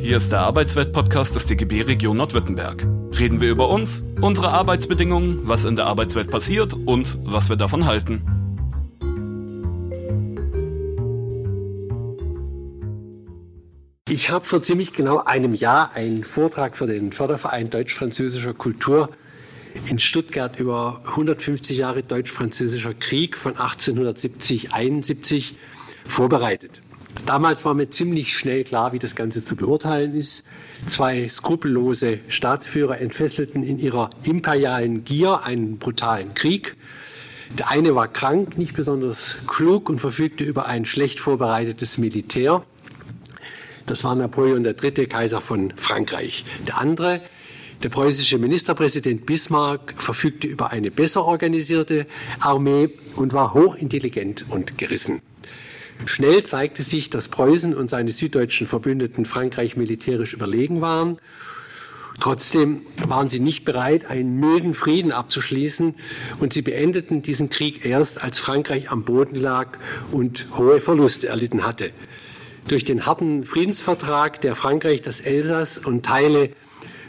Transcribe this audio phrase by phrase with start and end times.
[0.00, 2.86] Hier ist der Arbeitswelt-Podcast des DGB Region Nordwürttemberg.
[3.18, 7.84] Reden wir über uns, unsere Arbeitsbedingungen, was in der Arbeitswelt passiert und was wir davon
[7.84, 8.22] halten.
[14.08, 19.10] Ich habe vor ziemlich genau einem Jahr einen Vortrag für den Förderverein Deutsch-Französischer Kultur
[19.90, 25.56] in Stuttgart über 150 Jahre Deutsch-Französischer Krieg von 1870-71
[26.06, 26.82] vorbereitet.
[27.26, 30.44] Damals war mir ziemlich schnell klar, wie das Ganze zu beurteilen ist.
[30.86, 36.76] Zwei skrupellose Staatsführer entfesselten in ihrer imperialen Gier einen brutalen Krieg.
[37.58, 42.64] Der eine war krank, nicht besonders klug und verfügte über ein schlecht vorbereitetes Militär.
[43.86, 46.44] Das war Napoleon III., Kaiser von Frankreich.
[46.66, 47.22] Der andere,
[47.82, 52.06] der preußische Ministerpräsident Bismarck, verfügte über eine besser organisierte
[52.38, 55.22] Armee und war hochintelligent und gerissen.
[56.06, 61.18] Schnell zeigte sich, dass Preußen und seine süddeutschen Verbündeten Frankreich militärisch überlegen waren.
[62.20, 65.94] Trotzdem waren sie nicht bereit, einen milden Frieden abzuschließen
[66.40, 69.78] und sie beendeten diesen Krieg erst, als Frankreich am Boden lag
[70.10, 71.92] und hohe Verluste erlitten hatte.
[72.66, 76.50] Durch den harten Friedensvertrag, der Frankreich das Elsass und Teile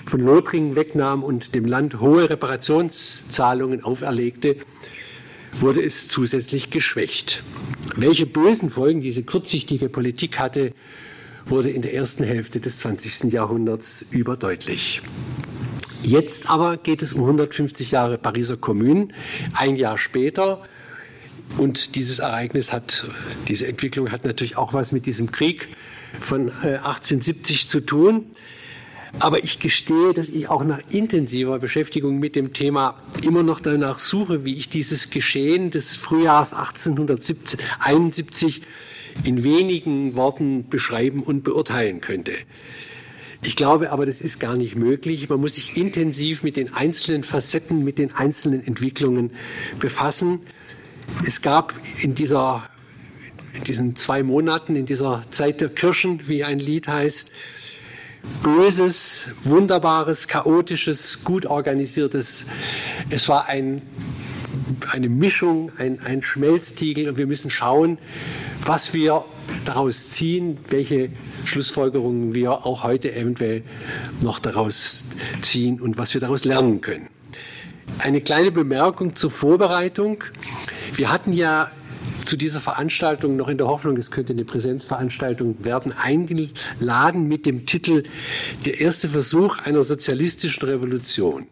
[0.05, 4.57] von Lothringen wegnahm und dem Land hohe Reparationszahlungen auferlegte,
[5.59, 7.43] wurde es zusätzlich geschwächt.
[7.95, 10.73] Welche bösen Folgen diese kurzsichtige Politik hatte,
[11.45, 13.31] wurde in der ersten Hälfte des 20.
[13.33, 15.01] Jahrhunderts überdeutlich.
[16.01, 19.09] Jetzt aber geht es um 150 Jahre Pariser Kommune,
[19.53, 20.63] ein Jahr später.
[21.57, 23.07] Und dieses Ereignis hat,
[23.47, 25.69] diese Entwicklung hat natürlich auch was mit diesem Krieg
[26.19, 28.25] von 1870 äh, zu tun.
[29.17, 33.97] Aber ich gestehe, dass ich auch nach intensiver Beschäftigung mit dem Thema immer noch danach
[33.97, 38.61] suche, wie ich dieses Geschehen des Frühjahrs 1871
[39.23, 42.33] in wenigen Worten beschreiben und beurteilen könnte.
[43.43, 45.27] Ich glaube aber, das ist gar nicht möglich.
[45.29, 49.31] Man muss sich intensiv mit den einzelnen Facetten, mit den einzelnen Entwicklungen
[49.79, 50.41] befassen.
[51.25, 52.69] Es gab in dieser
[53.53, 57.31] in diesen zwei Monaten, in dieser Zeit der Kirschen, wie ein Lied heißt,
[58.43, 62.45] Böses, Wunderbares, Chaotisches, gut organisiertes.
[63.09, 63.81] Es war ein,
[64.91, 67.97] eine Mischung, ein, ein Schmelztiegel und wir müssen schauen,
[68.65, 69.25] was wir
[69.65, 71.09] daraus ziehen, welche
[71.45, 73.63] Schlussfolgerungen wir auch heute eventuell
[74.21, 75.05] noch daraus
[75.41, 77.09] ziehen und was wir daraus lernen können.
[77.97, 80.23] Eine kleine Bemerkung zur Vorbereitung.
[80.93, 81.71] Wir hatten ja
[82.29, 87.65] zu dieser Veranstaltung noch in der Hoffnung, es könnte eine Präsenzveranstaltung werden, eingeladen mit dem
[87.65, 88.03] Titel
[88.65, 91.47] Der erste Versuch einer sozialistischen Revolution.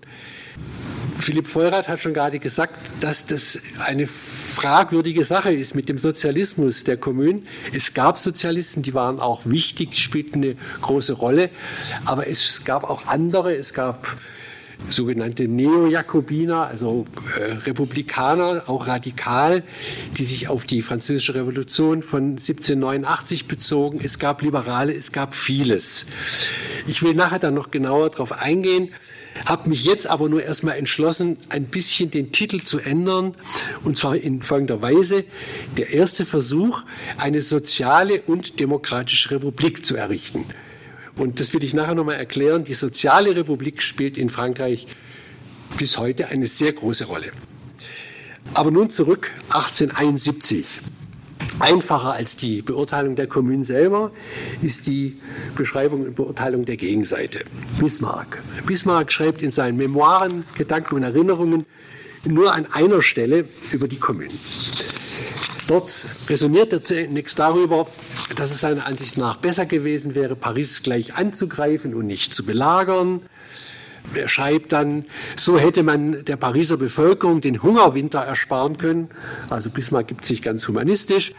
[1.18, 6.84] Philipp Feuerath hat schon gerade gesagt, dass das eine fragwürdige Sache ist mit dem Sozialismus
[6.84, 7.48] der Kommunen.
[7.74, 11.50] Es gab Sozialisten, die waren auch wichtig, spielten eine große Rolle,
[12.06, 14.16] aber es gab auch andere, es gab
[14.90, 17.06] sogenannte Neo-Jakobiner, also
[17.38, 19.64] äh, Republikaner, auch radikal,
[20.18, 24.00] die sich auf die französische Revolution von 1789 bezogen.
[24.02, 26.08] Es gab Liberale, es gab vieles.
[26.88, 28.90] Ich will nachher dann noch genauer darauf eingehen,
[29.46, 33.36] habe mich jetzt aber nur erstmal entschlossen, ein bisschen den Titel zu ändern,
[33.84, 35.26] und zwar in folgender Weise.
[35.78, 36.84] Der erste Versuch,
[37.18, 40.46] eine soziale und demokratische Republik zu errichten.
[41.18, 42.64] Und das will ich nachher nochmal erklären.
[42.64, 44.88] Die soziale Republik spielt in Frankreich
[45.78, 47.32] bis heute eine sehr große Rolle.
[48.54, 50.82] Aber nun zurück 1871.
[51.60, 54.12] Einfacher als die Beurteilung der Kommunen selber
[54.62, 55.20] ist die
[55.56, 57.46] Beschreibung und Beurteilung der Gegenseite.
[57.80, 58.42] Bismarck.
[58.66, 61.66] Bismarck schreibt in seinen Memoiren, Gedanken und Erinnerungen
[62.26, 64.38] nur an einer Stelle über die Kommunen.
[65.68, 65.92] Dort
[66.30, 67.88] resoniert er zunächst darüber,
[68.36, 73.22] dass es seiner Ansicht nach besser gewesen wäre, Paris gleich anzugreifen und nicht zu belagern.
[74.14, 75.06] Er schreibt dann,
[75.36, 79.10] so hätte man der Pariser Bevölkerung den Hungerwinter ersparen können.
[79.50, 81.34] Also Bismarck gibt sich ganz humanistisch.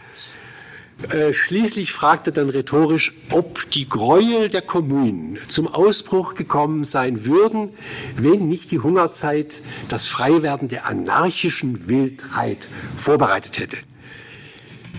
[1.09, 7.69] Äh, schließlich fragte dann rhetorisch, ob die Gräuel der Kommunen zum Ausbruch gekommen sein würden,
[8.15, 13.77] wenn nicht die Hungerzeit das Freiwerden der anarchischen Wildheit vorbereitet hätte.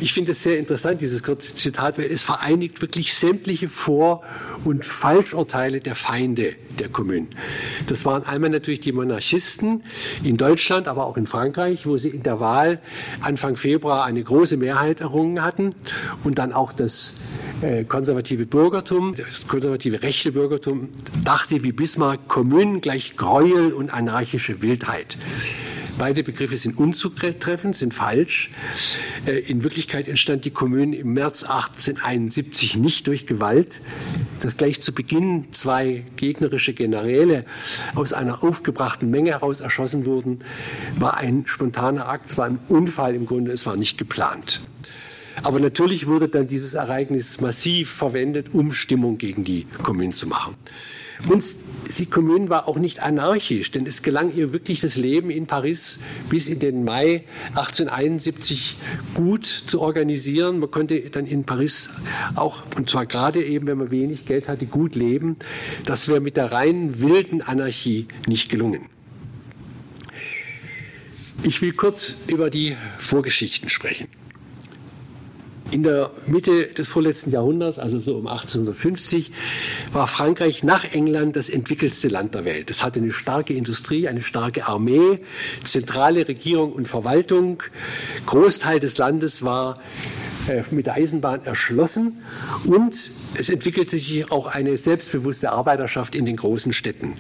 [0.03, 4.23] Ich finde es sehr interessant, dieses kurze Zitat, weil es vereinigt wirklich sämtliche Vor-
[4.65, 7.27] und Falschurteile der Feinde der Kommune.
[7.87, 9.83] Das waren einmal natürlich die Monarchisten
[10.25, 12.81] in Deutschland, aber auch in Frankreich, wo sie in der Wahl
[13.21, 15.75] Anfang Februar eine große Mehrheit errungen hatten
[16.25, 17.17] und dann auch das
[17.61, 20.89] äh, konservative Bürgertum, das konservative rechte Bürgertum
[21.25, 25.19] dachte wie Bismarck, Kommunen gleich Gräuel und anarchische Wildheit.
[26.01, 28.51] Beide Begriffe sind unzutreffend, sind falsch.
[29.27, 33.83] Äh, in Wirklichkeit entstand die Kommune im März 1871 nicht durch Gewalt.
[34.41, 37.45] Dass gleich zu Beginn zwei gegnerische Generäle
[37.95, 40.41] aus einer aufgebrachten Menge heraus erschossen wurden,
[40.99, 44.63] war ein spontaner Akt, es war ein Unfall im Grunde, es war nicht geplant.
[45.43, 50.55] Aber natürlich wurde dann dieses Ereignis massiv verwendet, um Stimmung gegen die Kommune zu machen.
[51.27, 51.45] Und
[51.99, 56.01] die Kommune war auch nicht anarchisch, denn es gelang ihr wirklich das Leben in Paris
[56.29, 58.77] bis in den Mai 1871
[59.15, 60.61] gut zu organisieren.
[60.61, 61.91] Man konnte dann in Paris
[62.35, 65.37] auch, und zwar gerade eben, wenn man wenig Geld hatte, gut leben.
[65.85, 68.87] Das wäre mit der reinen wilden Anarchie nicht gelungen.
[71.43, 74.09] Ich will kurz über die Vorgeschichten sprechen.
[75.71, 79.31] In der Mitte des vorletzten Jahrhunderts, also so um 1850,
[79.93, 82.71] war Frankreich nach England das entwickelste Land der Welt.
[82.71, 85.21] Es hatte eine starke Industrie, eine starke Armee,
[85.63, 87.63] zentrale Regierung und Verwaltung.
[88.27, 89.81] Großteil des Landes war
[90.49, 92.23] äh, mit der Eisenbahn erschlossen
[92.67, 92.95] und
[93.35, 97.15] es entwickelte sich auch eine selbstbewusste Arbeiterschaft in den großen Städten.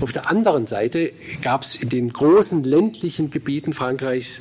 [0.00, 4.40] Auf der anderen Seite gab es in den großen ländlichen Gebieten Frankreichs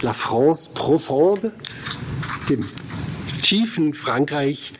[0.00, 1.52] La France profonde,
[2.48, 2.66] dem
[3.52, 4.72] tiefen Frankreich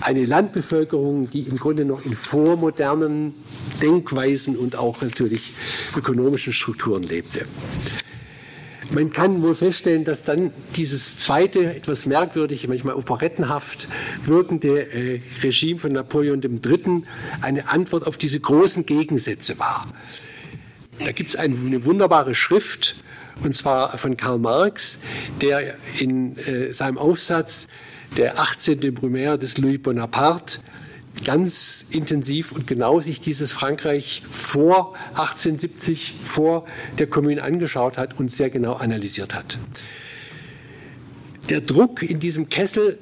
[0.00, 3.32] eine Landbevölkerung, die im Grunde noch in vormodernen
[3.80, 5.52] Denkweisen und auch natürlich
[5.96, 7.46] ökonomischen Strukturen lebte.
[8.92, 13.86] Man kann wohl feststellen, dass dann dieses zweite, etwas merkwürdige, manchmal operettenhaft
[14.24, 17.04] wirkende äh, Regime von Napoleon III.
[17.40, 19.86] eine Antwort auf diese großen Gegensätze war.
[20.98, 22.96] Da gibt es eine wunderbare Schrift,
[23.44, 24.98] und zwar von Karl Marx,
[25.40, 27.68] der in äh, seinem Aufsatz
[28.16, 28.94] der 18.
[28.94, 30.60] Brumaire des Louis Bonaparte
[31.24, 36.64] ganz intensiv und genau sich dieses Frankreich vor 1870, vor
[36.98, 39.58] der Kommune angeschaut hat und sehr genau analysiert hat.
[41.48, 42.98] Der Druck in diesem Kessel,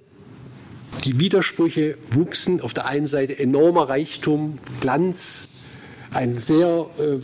[1.04, 5.59] die Widersprüche wuchsen, auf der einen Seite enormer Reichtum, Glanz,
[6.12, 7.18] eine sehr äh,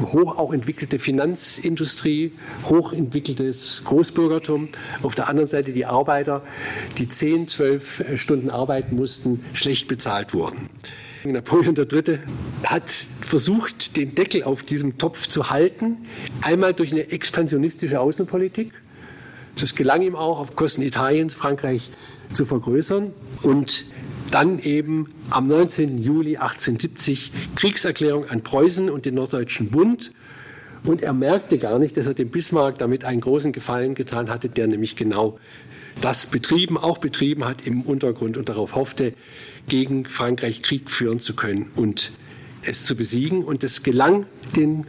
[0.00, 2.32] hoch auch entwickelte Finanzindustrie,
[2.64, 4.68] hochentwickeltes Großbürgertum.
[5.02, 6.42] Auf der anderen Seite die Arbeiter,
[6.98, 10.70] die zehn, zwölf Stunden arbeiten mussten, schlecht bezahlt wurden.
[11.24, 12.18] Napoleon III.
[12.64, 12.90] hat
[13.20, 16.06] versucht, den Deckel auf diesem Topf zu halten,
[16.40, 18.72] einmal durch eine expansionistische Außenpolitik.
[19.60, 21.90] Das gelang ihm auch auf Kosten Italiens, Frankreich
[22.32, 23.12] zu vergrößern
[23.42, 23.86] und
[24.30, 25.98] dann eben am 19.
[25.98, 30.12] Juli 1870 Kriegserklärung an Preußen und den Norddeutschen Bund.
[30.84, 34.48] Und er merkte gar nicht, dass er dem Bismarck damit einen großen Gefallen getan hatte,
[34.48, 35.38] der nämlich genau
[36.00, 39.14] das betrieben, auch betrieben hat im Untergrund und darauf hoffte,
[39.68, 42.12] gegen Frankreich Krieg führen zu können und
[42.62, 43.44] es zu besiegen.
[43.44, 44.26] Und es gelang
[44.56, 44.86] den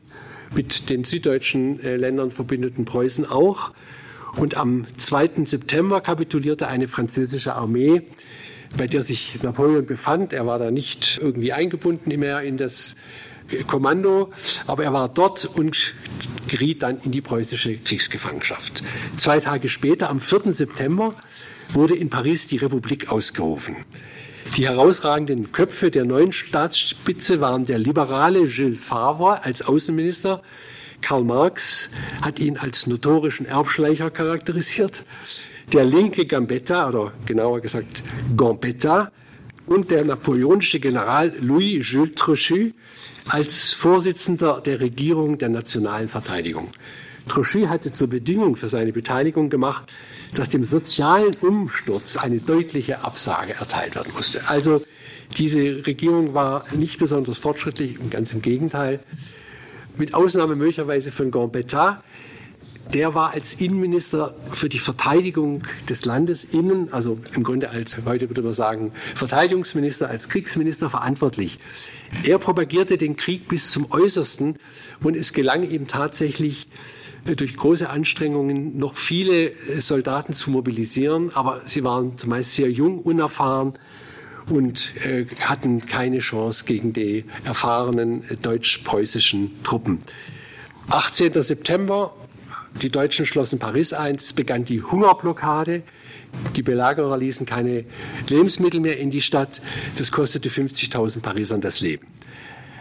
[0.53, 3.73] mit den süddeutschen äh, Ländern verbündeten Preußen auch.
[4.37, 5.45] Und am 2.
[5.45, 8.03] September kapitulierte eine französische Armee
[8.77, 10.33] bei der sich Napoleon befand.
[10.33, 12.95] Er war da nicht irgendwie eingebunden mehr in das
[13.68, 14.31] Kommando,
[14.68, 15.94] aber er war dort und
[16.47, 18.83] geriet dann in die preußische Kriegsgefangenschaft.
[19.18, 20.53] Zwei Tage später, am 4.
[20.53, 21.15] September,
[21.73, 23.75] wurde in Paris die Republik ausgerufen.
[24.57, 30.41] Die herausragenden Köpfe der neuen Staatsspitze waren der liberale Gilles Favre als Außenminister.
[31.01, 31.89] Karl Marx
[32.21, 35.06] hat ihn als notorischen Erbschleicher charakterisiert
[35.73, 38.03] der linke Gambetta, oder genauer gesagt
[38.35, 39.12] Gambetta,
[39.68, 42.71] und der napoleonische General Louis-Jules Trochu
[43.30, 46.69] als Vorsitzender der Regierung der nationalen Verteidigung.
[47.28, 49.94] Trochu hatte zur Bedingung für seine Beteiligung gemacht,
[50.35, 54.42] dass dem sozialen Umsturz eine deutliche Absage erteilt werden musste.
[54.49, 54.81] Also
[55.37, 58.99] diese Regierung war nicht besonders fortschrittlich, ganz im Gegenteil.
[59.97, 62.04] Mit Ausnahme möglicherweise von Gambetta,
[62.94, 68.30] der war als Innenminister für die Verteidigung des Landes innen, also im Grunde als, heute
[68.30, 71.59] würde man sagen, Verteidigungsminister, als Kriegsminister verantwortlich.
[72.23, 74.57] Er propagierte den Krieg bis zum Äußersten
[75.04, 76.68] und es gelang ihm tatsächlich,
[77.25, 82.69] äh, durch große Anstrengungen noch viele äh, Soldaten zu mobilisieren, aber sie waren zumeist sehr
[82.69, 83.73] jung, unerfahren
[84.49, 89.99] und äh, hatten keine Chance gegen die erfahrenen deutsch-preußischen Truppen.
[90.90, 91.42] 18.
[91.42, 92.13] September
[92.81, 95.83] die Deutschen schlossen Paris ein, es begann die Hungerblockade.
[96.56, 97.85] Die Belagerer ließen keine
[98.28, 99.61] Lebensmittel mehr in die Stadt.
[99.97, 102.07] Das kostete 50.000 Parisern das Leben.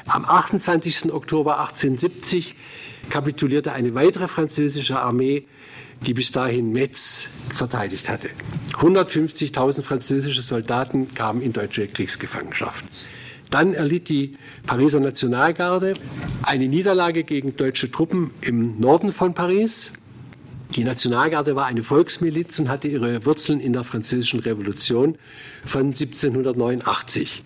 [0.06, 1.12] Am 28.
[1.12, 2.54] Oktober 1870
[3.09, 5.47] kapitulierte eine weitere französische Armee,
[6.06, 8.30] die bis dahin Metz verteidigt hatte.
[8.75, 12.85] 150.000 französische Soldaten kamen in deutsche Kriegsgefangenschaft.
[13.50, 15.95] Dann erlitt die Pariser Nationalgarde
[16.42, 19.92] eine Niederlage gegen deutsche Truppen im Norden von Paris.
[20.76, 25.19] Die Nationalgarde war eine Volksmiliz und hatte ihre Wurzeln in der Französischen Revolution
[25.64, 27.42] von 1789.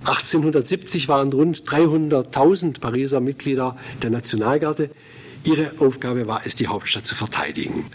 [0.00, 4.90] 1870 waren rund 300.000 Pariser Mitglieder der Nationalgarde.
[5.44, 7.86] Ihre Aufgabe war es, die Hauptstadt zu verteidigen.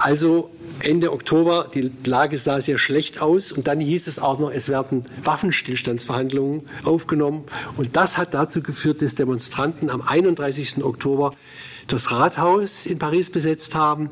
[0.00, 4.50] Also Ende Oktober, die Lage sah sehr schlecht aus und dann hieß es auch noch,
[4.50, 7.44] es werden Waffenstillstandsverhandlungen aufgenommen
[7.76, 10.82] und das hat dazu geführt, dass Demonstranten am 31.
[10.82, 11.34] Oktober
[11.86, 14.08] das Rathaus in Paris besetzt haben,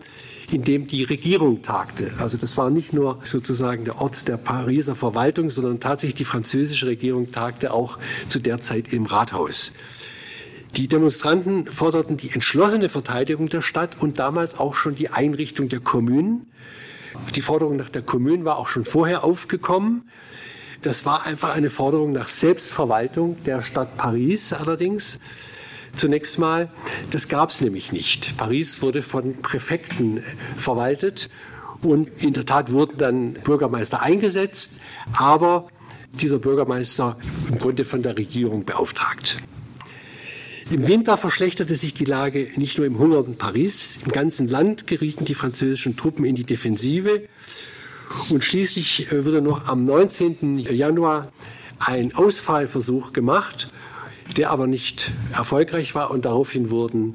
[0.53, 2.13] in dem die Regierung tagte.
[2.19, 6.87] Also das war nicht nur sozusagen der Ort der Pariser Verwaltung, sondern tatsächlich die französische
[6.87, 9.73] Regierung tagte auch zu der Zeit im Rathaus.
[10.77, 15.81] Die Demonstranten forderten die entschlossene Verteidigung der Stadt und damals auch schon die Einrichtung der
[15.81, 16.47] Kommunen.
[17.35, 20.09] Die Forderung nach der Kommune war auch schon vorher aufgekommen.
[20.83, 25.19] Das war einfach eine Forderung nach Selbstverwaltung der Stadt Paris allerdings.
[25.97, 26.71] Zunächst mal,
[27.11, 28.37] das gab es nämlich nicht.
[28.37, 30.23] Paris wurde von Präfekten
[30.55, 31.31] verwaltet
[31.83, 34.81] und in der Tat wurden dann Bürgermeister eingesetzt,
[35.13, 35.69] aber
[36.13, 37.17] dieser Bürgermeister
[37.49, 39.43] im Grunde von der Regierung beauftragt.
[40.71, 45.25] Im Winter verschlechterte sich die Lage nicht nur im hungernden Paris, im ganzen Land gerieten
[45.25, 47.23] die französischen Truppen in die Defensive
[48.29, 50.59] und schließlich äh, wurde noch am 19.
[50.59, 51.33] Januar
[51.79, 53.73] ein Ausfallversuch gemacht,
[54.37, 57.15] der aber nicht erfolgreich war und daraufhin wurden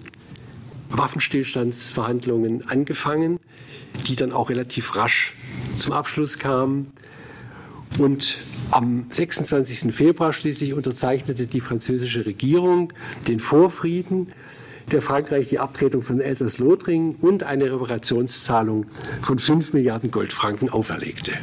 [0.90, 3.40] Waffenstillstandsverhandlungen angefangen,
[4.08, 5.36] die dann auch relativ rasch
[5.74, 6.88] zum Abschluss kamen.
[8.00, 8.40] Und
[8.72, 9.94] am 26.
[9.94, 12.92] Februar schließlich unterzeichnete die französische Regierung
[13.28, 14.34] den Vorfrieden,
[14.92, 18.88] der Frankreich die Abtretung von Elsass-Lothringen und eine Reparationszahlung
[19.22, 21.34] von 5 Milliarden Goldfranken auferlegte.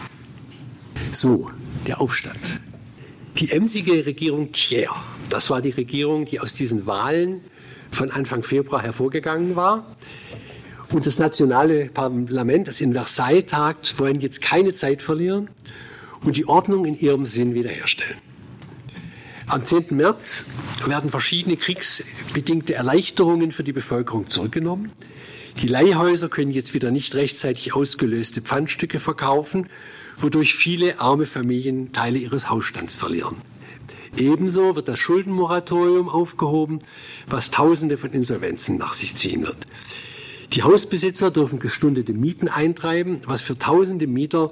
[1.13, 1.51] So,
[1.87, 2.61] der Aufstand.
[3.39, 4.91] Die emsige Regierung Thiers,
[5.31, 7.43] das war die Regierung, die aus diesen Wahlen
[7.93, 9.97] von Anfang Februar hervorgegangen war.
[10.93, 15.49] Und das nationale Parlament, das in Versailles tagt, wollen jetzt keine Zeit verlieren
[16.25, 18.19] und die Ordnung in ihrem Sinn wiederherstellen.
[19.47, 19.87] Am 10.
[19.91, 20.47] März
[20.87, 24.93] werden verschiedene kriegsbedingte Erleichterungen für die Bevölkerung zurückgenommen.
[25.61, 29.69] Die Leihhäuser können jetzt wieder nicht rechtzeitig ausgelöste Pfandstücke verkaufen,
[30.17, 33.37] wodurch viele arme Familien Teile ihres Hausstands verlieren.
[34.17, 36.79] Ebenso wird das Schuldenmoratorium aufgehoben,
[37.27, 39.67] was Tausende von Insolvenzen nach sich ziehen wird.
[40.53, 44.51] Die Hausbesitzer dürfen gestundete Mieten eintreiben, was für tausende Mieter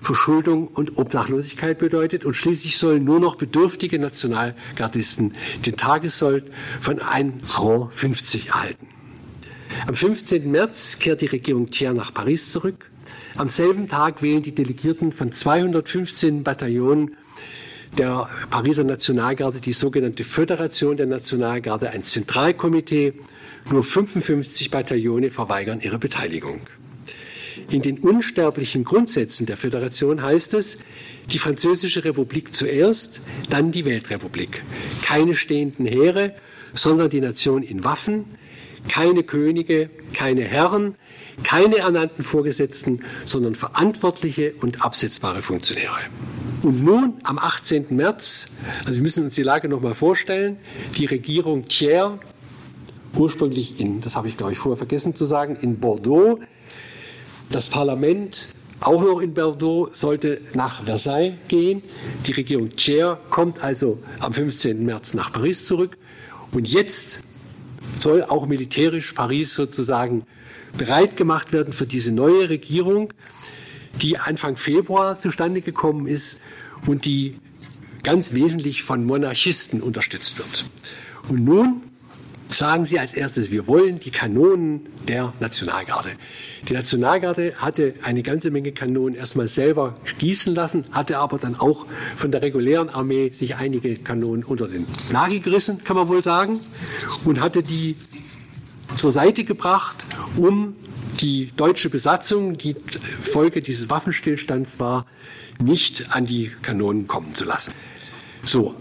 [0.00, 2.24] Verschuldung und Obdachlosigkeit bedeutet.
[2.24, 5.34] Und schließlich sollen nur noch bedürftige Nationalgardisten
[5.66, 6.44] den Tagessold
[6.78, 8.86] von 1 Franc 50 erhalten.
[9.88, 10.48] Am 15.
[10.48, 12.88] März kehrt die Regierung Thiers nach Paris zurück.
[13.34, 17.16] Am selben Tag wählen die Delegierten von 215 Bataillonen
[17.98, 23.14] der Pariser Nationalgarde, die sogenannte Föderation der Nationalgarde, ein Zentralkomitee
[23.70, 26.60] nur 55 Bataillone verweigern ihre Beteiligung.
[27.68, 30.78] In den unsterblichen Grundsätzen der Föderation heißt es,
[31.30, 34.62] die Französische Republik zuerst, dann die Weltrepublik.
[35.02, 36.34] Keine stehenden Heere,
[36.72, 38.24] sondern die Nation in Waffen,
[38.88, 40.96] keine Könige, keine Herren,
[41.42, 46.00] keine ernannten Vorgesetzten, sondern verantwortliche und absetzbare Funktionäre.
[46.62, 47.86] Und nun am 18.
[47.90, 48.48] März,
[48.84, 50.58] also wir müssen uns die Lage nochmal vorstellen,
[50.96, 52.18] die Regierung Thiers
[53.16, 56.40] ursprünglich in, das habe ich glaube ich vorher vergessen zu sagen, in Bordeaux.
[57.50, 58.48] Das Parlament
[58.80, 61.82] auch noch in Bordeaux sollte nach Versailles gehen.
[62.26, 64.84] Die Regierung Thiers kommt also am 15.
[64.84, 65.98] März nach Paris zurück.
[66.52, 67.24] Und jetzt
[67.98, 70.24] soll auch militärisch Paris sozusagen
[70.76, 73.12] bereit gemacht werden für diese neue Regierung,
[74.00, 76.40] die Anfang Februar zustande gekommen ist
[76.86, 77.36] und die
[78.02, 80.70] ganz wesentlich von Monarchisten unterstützt wird.
[81.28, 81.82] Und nun
[82.50, 86.10] sagen sie als erstes, wir wollen die Kanonen der Nationalgarde.
[86.68, 91.86] Die Nationalgarde hatte eine ganze Menge Kanonen erstmal selber gießen lassen, hatte aber dann auch
[92.16, 96.60] von der regulären Armee sich einige Kanonen unter den Nagel gerissen, kann man wohl sagen,
[97.24, 97.96] und hatte die
[98.96, 100.74] zur Seite gebracht, um
[101.20, 102.76] die deutsche Besatzung, die
[103.20, 105.06] Folge dieses Waffenstillstands war,
[105.62, 107.72] nicht an die Kanonen kommen zu lassen.
[108.42, 108.74] So,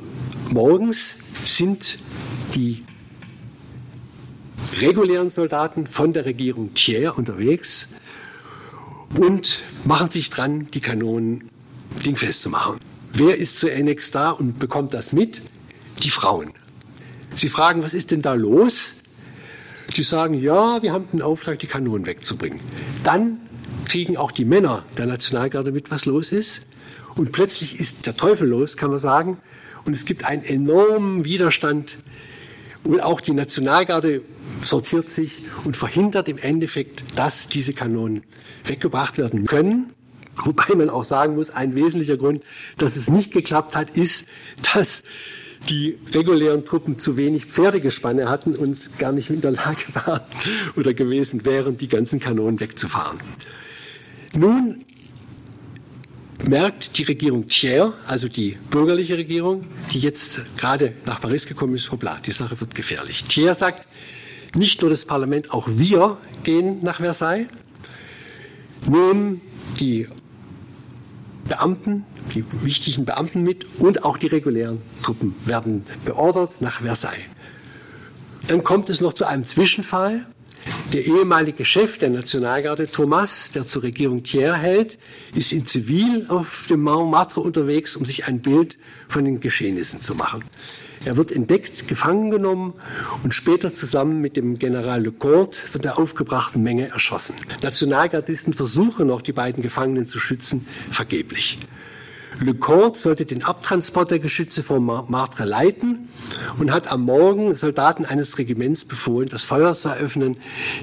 [0.49, 1.99] morgens sind
[2.55, 2.85] die
[4.81, 7.89] regulären Soldaten von der Regierung Thiers unterwegs
[9.17, 11.49] und machen sich dran, die Kanonen
[12.05, 12.79] dingfest zu machen.
[13.13, 15.41] Wer ist zunächst da und bekommt das mit?
[16.03, 16.53] Die Frauen.
[17.33, 18.95] Sie fragen, was ist denn da los?
[19.95, 22.59] Die sagen, ja, wir haben den Auftrag, die Kanonen wegzubringen.
[23.03, 23.39] Dann
[23.85, 26.67] kriegen auch die Männer der Nationalgarde mit, was los ist.
[27.15, 29.39] Und plötzlich ist der Teufel los, kann man sagen.
[29.85, 31.97] Und es gibt einen enormen Widerstand.
[32.83, 34.21] Und auch die Nationalgarde
[34.61, 38.23] sortiert sich und verhindert im Endeffekt, dass diese Kanonen
[38.63, 39.93] weggebracht werden können.
[40.43, 42.43] Wobei man auch sagen muss, ein wesentlicher Grund,
[42.77, 44.27] dass es nicht geklappt hat, ist,
[44.73, 45.03] dass
[45.67, 50.21] die regulären Truppen zu wenig Pferdegespanne hatten und gar nicht in der Lage waren
[50.77, 53.19] oder gewesen wären, die ganzen Kanonen wegzufahren.
[54.33, 54.85] Nun
[56.47, 61.91] merkt die Regierung Thiers, also die bürgerliche Regierung, die jetzt gerade nach Paris gekommen ist,
[61.91, 63.25] hoppla, die Sache wird gefährlich.
[63.25, 63.87] Thiers sagt,
[64.55, 67.47] nicht nur das Parlament, auch wir gehen nach Versailles,
[68.87, 69.41] nehmen
[69.79, 70.07] die
[71.47, 77.25] Beamten, die wichtigen Beamten mit und auch die regulären Truppen werden beordert nach Versailles.
[78.47, 80.25] Dann kommt es noch zu einem Zwischenfall.
[80.93, 84.97] Der ehemalige Chef der Nationalgarde, Thomas, der zur Regierung Thiers hält,
[85.35, 90.15] ist in Zivil auf dem Montmartre unterwegs, um sich ein Bild von den Geschehnissen zu
[90.15, 90.43] machen.
[91.05, 92.73] Er wird entdeckt, gefangen genommen
[93.23, 97.35] und später zusammen mit dem General Lecourt von der aufgebrachten Menge erschossen.
[97.63, 101.57] Nationalgardisten versuchen noch, die beiden Gefangenen zu schützen, vergeblich.
[102.41, 106.09] Lecourt sollte den Abtransport der Geschütze von Martre leiten
[106.57, 110.37] und hat am Morgen Soldaten eines Regiments befohlen, das Feuer zu eröffnen.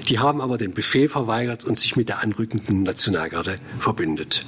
[0.07, 4.45] Die haben aber den Befehl verweigert und sich mit der anrückenden Nationalgarde verbündet.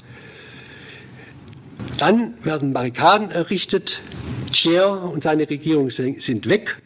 [1.97, 4.03] Dann werden Barrikaden errichtet.
[4.51, 6.81] Thiers und seine Regierung sind weg.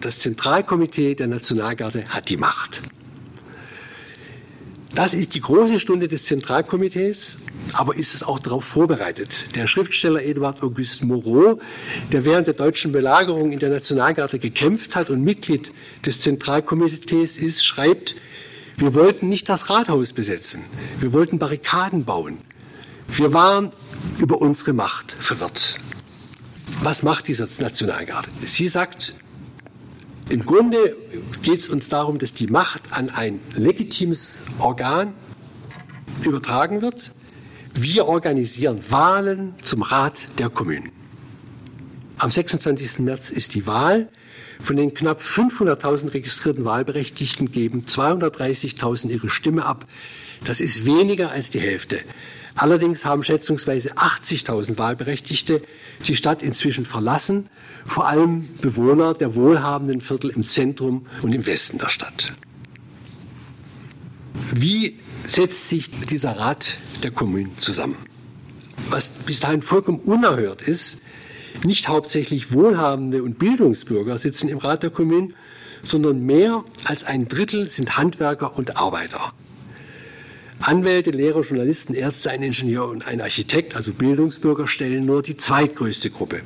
[0.00, 2.82] Das Zentralkomitee der Nationalgarde hat die Macht.
[4.94, 7.38] Das ist die große Stunde des Zentralkomitees,
[7.74, 9.54] aber ist es auch darauf vorbereitet.
[9.54, 11.60] Der Schriftsteller Eduard Auguste Moreau,
[12.10, 15.72] der während der deutschen Belagerung in der Nationalgarde gekämpft hat und Mitglied
[16.04, 18.16] des Zentralkomitees ist, schreibt,
[18.78, 20.64] wir wollten nicht das Rathaus besetzen,
[20.98, 22.38] wir wollten Barrikaden bauen.
[23.08, 23.72] Wir waren
[24.18, 25.78] über unsere Macht verwirrt.
[26.82, 28.28] Was macht diese Nationalgarde?
[28.44, 29.14] Sie sagt,
[30.30, 30.96] im Grunde
[31.42, 35.14] geht es uns darum, dass die Macht an ein legitimes Organ
[36.22, 37.12] übertragen wird.
[37.74, 40.92] Wir organisieren Wahlen zum Rat der Kommunen.
[42.18, 43.00] Am 26.
[43.00, 44.08] März ist die Wahl.
[44.60, 49.86] Von den knapp 500.000 registrierten Wahlberechtigten geben 230.000 ihre Stimme ab.
[50.44, 52.00] Das ist weniger als die Hälfte.
[52.54, 55.62] Allerdings haben schätzungsweise 80.000 Wahlberechtigte
[56.06, 57.48] die Stadt inzwischen verlassen,
[57.84, 62.32] vor allem Bewohner der wohlhabenden Viertel im Zentrum und im Westen der Stadt.
[64.52, 67.96] Wie setzt sich dieser Rat der Kommunen zusammen?
[68.88, 71.02] Was bis dahin vollkommen unerhört ist,
[71.64, 75.34] nicht hauptsächlich wohlhabende und Bildungsbürger sitzen im Rat der Kommunen,
[75.82, 79.32] sondern mehr als ein Drittel sind Handwerker und Arbeiter.
[80.60, 86.10] Anwälte, Lehrer, Journalisten, Ärzte, ein Ingenieur und ein Architekt, also Bildungsbürger, stellen nur die zweitgrößte
[86.10, 86.42] Gruppe.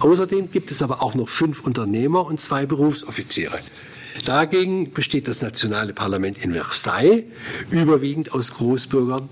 [0.00, 3.58] Außerdem gibt es aber auch noch fünf Unternehmer und zwei Berufsoffiziere.
[4.24, 7.24] Dagegen besteht das nationale Parlament in Versailles
[7.70, 9.28] überwiegend aus Großbürgern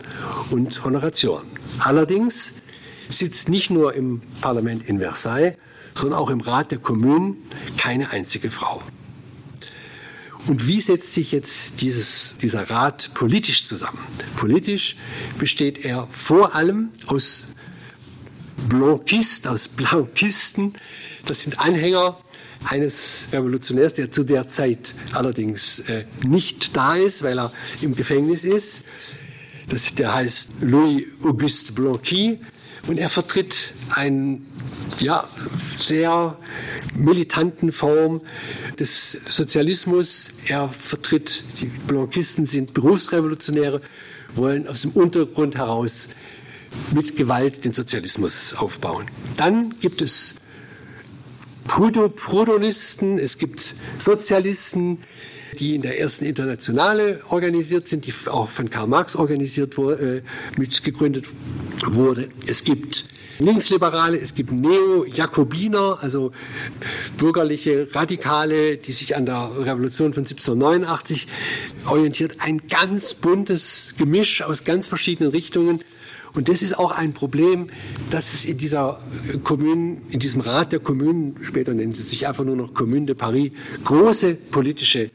[0.51, 1.47] und Honoratioren.
[1.79, 2.55] Allerdings
[3.09, 5.55] sitzt nicht nur im Parlament in Versailles,
[5.95, 7.37] sondern auch im Rat der Kommunen
[7.77, 8.83] keine einzige Frau.
[10.49, 13.99] Und wie setzt sich jetzt dieses, dieser Rat politisch zusammen?
[14.37, 14.97] Politisch
[15.39, 17.49] besteht er vor allem aus
[18.69, 20.75] Blanquisten, aus Blanquisten.
[21.27, 22.19] Das sind Anhänger
[22.65, 28.45] eines Revolutionärs, der zu der Zeit allerdings äh, nicht da ist, weil er im Gefängnis
[28.45, 28.85] ist.
[29.69, 32.39] Das, der heißt Louis Auguste Blanqui
[32.89, 34.47] und er vertritt einen
[34.99, 35.29] ja,
[35.61, 36.37] sehr
[36.97, 38.21] militanten Form
[38.79, 40.35] des Sozialismus.
[40.47, 43.81] Er vertritt, die Blanquisten sind Berufsrevolutionäre,
[44.35, 46.09] wollen aus dem Untergrund heraus
[46.95, 49.07] mit Gewalt den Sozialismus aufbauen.
[49.37, 50.37] Dann gibt es
[51.65, 54.99] Prudonisten, es gibt Sozialisten,
[55.59, 60.23] die in der ersten Internationale organisiert sind, die auch von Karl Marx organisiert wurde,
[60.57, 61.27] äh, mit gegründet
[61.87, 62.31] wurde.
[62.47, 63.07] Es gibt
[63.39, 66.33] Linksliberale, es gibt Neo-Jakobiner, also
[67.17, 71.29] bürgerliche Radikale, die sich an der Revolution von 1789
[71.87, 72.37] orientiert.
[72.39, 75.83] Ein ganz buntes Gemisch aus ganz verschiedenen Richtungen.
[76.35, 77.69] Und das ist auch ein Problem,
[78.11, 79.03] dass es in dieser
[79.45, 83.15] Kommune, in diesem Rat der Kommunen, später nennen sie sich einfach nur noch Commune de
[83.15, 83.53] Paris,
[83.85, 85.11] große politische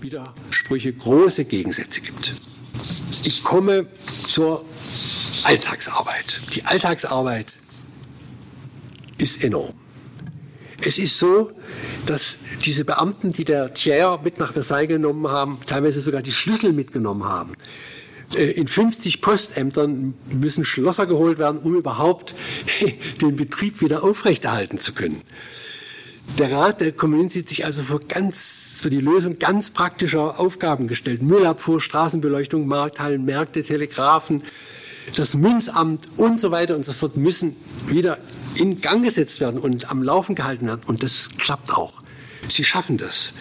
[0.00, 2.34] Widersprüche, große Gegensätze gibt.
[3.24, 4.64] Ich komme zur
[5.44, 6.40] Alltagsarbeit.
[6.54, 7.54] Die Alltagsarbeit
[9.18, 9.74] ist enorm.
[10.80, 11.50] Es ist so,
[12.06, 16.72] dass diese Beamten, die der Thiers mit nach Versailles genommen haben, teilweise sogar die Schlüssel
[16.72, 17.95] mitgenommen haben, Äh,
[18.34, 22.34] in 50 Postämtern müssen Schlosser geholt werden, um überhaupt
[23.20, 25.22] den Betrieb wieder aufrechterhalten zu können.
[26.38, 30.88] Der Rat der Kommunen sieht sich also für ganz, für die Lösung ganz praktischer Aufgaben
[30.88, 31.22] gestellt.
[31.22, 34.42] Müllabfuhr, Straßenbeleuchtung, Markthallen, Märkte, Telegrafen,
[35.14, 38.18] das Münzamt und so weiter und so fort müssen wieder
[38.56, 40.82] in Gang gesetzt werden und am Laufen gehalten werden.
[40.84, 42.02] Und das klappt auch.
[42.48, 43.34] Sie schaffen das.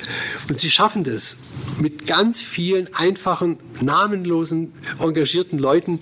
[0.49, 1.37] Und sie schaffen das
[1.79, 5.99] mit ganz vielen einfachen, namenlosen, engagierten Leuten,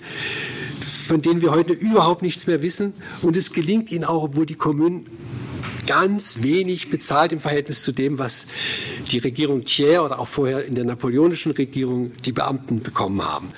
[0.80, 2.94] von denen wir heute überhaupt nichts mehr wissen.
[3.22, 5.06] Und es gelingt ihnen auch, obwohl die Kommunen
[5.86, 8.46] ganz wenig bezahlt im Verhältnis zu dem, was
[9.10, 13.52] die Regierung Thiers oder auch vorher in der napoleonischen Regierung die Beamten bekommen haben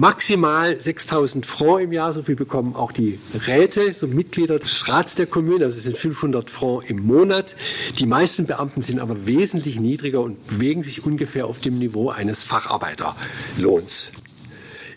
[0.00, 5.14] maximal 6000 Francs im Jahr, so viel bekommen auch die Räte, so Mitglieder des Rats
[5.14, 7.54] der Kommune, also es sind 500 Francs im Monat.
[7.98, 12.44] Die meisten Beamten sind aber wesentlich niedriger und bewegen sich ungefähr auf dem Niveau eines
[12.44, 14.12] Facharbeiterlohns.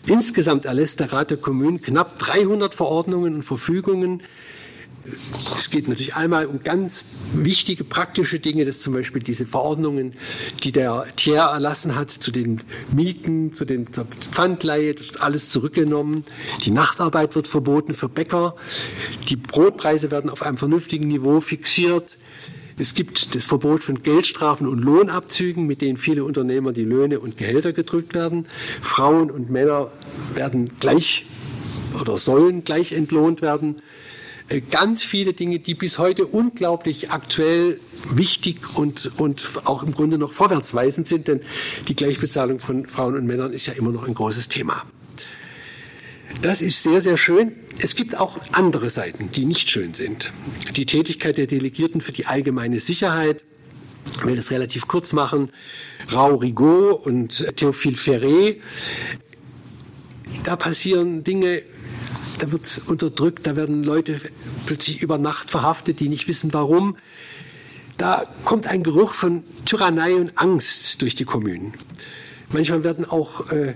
[0.08, 4.22] Insgesamt erlässt der Rat der Kommunen knapp 300 Verordnungen und Verfügungen
[5.56, 10.12] es geht natürlich einmal um ganz wichtige praktische Dinge, dass zum Beispiel diese Verordnungen,
[10.62, 16.22] die der Thier erlassen hat, zu den Mieten, zu den Pfandleihe, das wird alles zurückgenommen.
[16.64, 18.56] Die Nachtarbeit wird verboten für Bäcker.
[19.28, 22.16] Die Brotpreise werden auf einem vernünftigen Niveau fixiert.
[22.76, 27.38] Es gibt das Verbot von Geldstrafen und Lohnabzügen, mit denen viele Unternehmer die Löhne und
[27.38, 28.48] Gehälter gedrückt werden.
[28.80, 29.92] Frauen und Männer
[30.34, 31.26] werden gleich
[32.00, 33.76] oder sollen gleich entlohnt werden.
[34.48, 37.80] Äh, ganz viele Dinge, die bis heute unglaublich aktuell,
[38.10, 41.40] wichtig und, und auch im Grunde noch vorwärtsweisend sind, denn
[41.88, 44.84] die Gleichbezahlung von Frauen und Männern ist ja immer noch ein großes Thema.
[46.42, 47.52] Das ist sehr, sehr schön.
[47.78, 50.32] Es gibt auch andere Seiten, die nicht schön sind.
[50.76, 53.44] Die Tätigkeit der Delegierten für die allgemeine Sicherheit,
[54.16, 55.50] ich will das relativ kurz machen,
[56.12, 58.56] Rau Rigaud und Théophile Ferré,
[60.42, 61.62] da passieren Dinge,
[62.38, 64.20] da wird unterdrückt, da werden Leute
[64.66, 66.96] plötzlich über Nacht verhaftet, die nicht wissen warum.
[67.96, 71.74] Da kommt ein Geruch von Tyrannei und Angst durch die Kommunen.
[72.52, 73.74] Manchmal werden auch äh,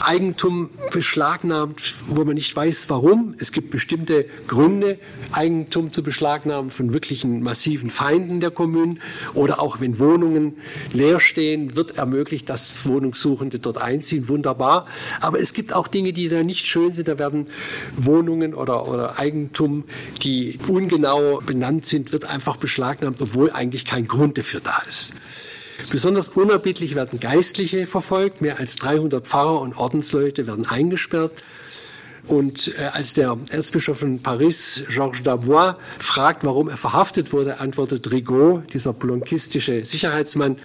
[0.00, 3.34] Eigentum beschlagnahmt, wo man nicht weiß, warum.
[3.38, 4.98] Es gibt bestimmte Gründe,
[5.32, 9.00] Eigentum zu beschlagnahmen von wirklichen massiven Feinden der Kommunen.
[9.34, 10.56] Oder auch wenn Wohnungen
[10.92, 14.28] leer stehen, wird ermöglicht, dass Wohnungssuchende dort einziehen.
[14.28, 14.86] Wunderbar.
[15.20, 17.06] Aber es gibt auch Dinge, die da nicht schön sind.
[17.06, 17.46] Da werden
[17.96, 19.84] Wohnungen oder, oder Eigentum,
[20.22, 25.14] die ungenau benannt sind, wird einfach beschlagnahmt, obwohl eigentlich kein Grund dafür da ist.
[25.90, 28.40] Besonders unerbittlich werden Geistliche verfolgt.
[28.40, 31.32] Mehr als 300 Pfarrer und Ordensleute werden eingesperrt.
[32.26, 38.10] Und äh, als der Erzbischof von Paris, Georges Dabois, fragt, warum er verhaftet wurde, antwortet
[38.10, 40.56] Rigaud, dieser blonkistische Sicherheitsmann,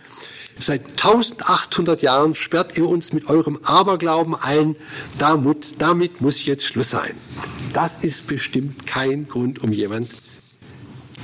[0.58, 4.78] Seit 1800 Jahren sperrt ihr uns mit eurem Aberglauben ein.
[5.18, 7.16] Damit, damit muss jetzt Schluss sein.
[7.74, 10.10] Das ist bestimmt kein Grund, um jemand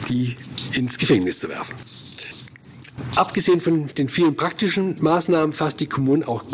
[0.10, 0.36] die
[0.74, 1.78] ins Gefängnis zu werfen.
[3.16, 6.46] Abgesehen von den vielen praktischen Maßnahmen fasst die Kommunen auch,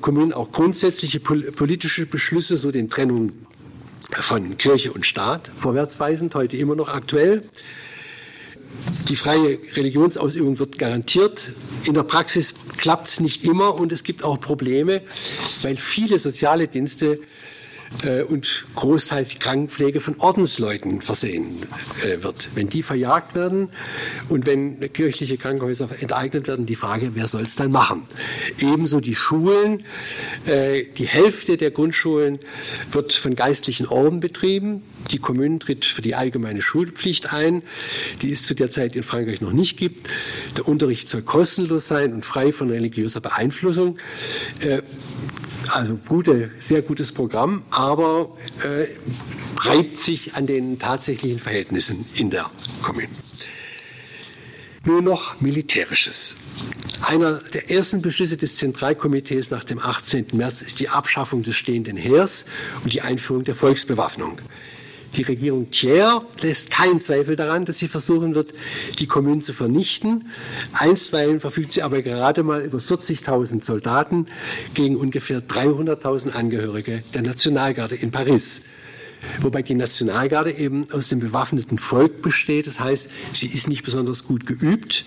[0.00, 3.32] Kommunen auch grundsätzliche politische Beschlüsse, so den Trennung
[4.12, 7.48] von Kirche und Staat, vorwärtsweisend, heute immer noch aktuell.
[9.08, 11.52] Die freie Religionsausübung wird garantiert.
[11.84, 15.02] In der Praxis klappt es nicht immer und es gibt auch Probleme,
[15.62, 17.20] weil viele soziale Dienste
[18.02, 21.62] äh, und großteils Krankenpflege von Ordensleuten versehen
[22.02, 22.50] äh, wird.
[22.54, 23.70] Wenn die verjagt werden
[24.28, 28.02] und wenn kirchliche Krankenhäuser enteignet werden, die Frage, wer soll es dann machen?
[28.60, 29.84] Ebenso die Schulen.
[30.46, 32.38] Äh, die Hälfte der Grundschulen
[32.90, 34.82] wird von geistlichen Orden betrieben.
[35.10, 37.62] Die Kommune tritt für die allgemeine Schulpflicht ein,
[38.22, 40.08] die es zu der Zeit in Frankreich noch nicht gibt.
[40.56, 43.98] Der Unterricht soll kostenlos sein und frei von religiöser Beeinflussung.
[44.60, 44.82] Äh,
[45.72, 48.86] also gute, sehr gutes Programm, aber äh,
[49.58, 52.50] reibt sich an den tatsächlichen Verhältnissen in der
[52.82, 53.08] Kommune.
[54.84, 56.36] Nur noch Militärisches.
[57.02, 60.28] Einer der ersten Beschlüsse des Zentralkomitees nach dem 18.
[60.32, 62.46] März ist die Abschaffung des stehenden Heers
[62.84, 64.40] und die Einführung der Volksbewaffnung.
[65.16, 68.52] Die Regierung Thiers lässt keinen Zweifel daran, dass sie versuchen wird,
[68.98, 70.28] die Kommunen zu vernichten.
[70.72, 74.26] Einstweilen verfügt sie aber gerade mal über 40.000 Soldaten
[74.74, 78.62] gegen ungefähr 300.000 Angehörige der Nationalgarde in Paris.
[79.40, 82.66] Wobei die Nationalgarde eben aus dem bewaffneten Volk besteht.
[82.66, 85.06] Das heißt, sie ist nicht besonders gut geübt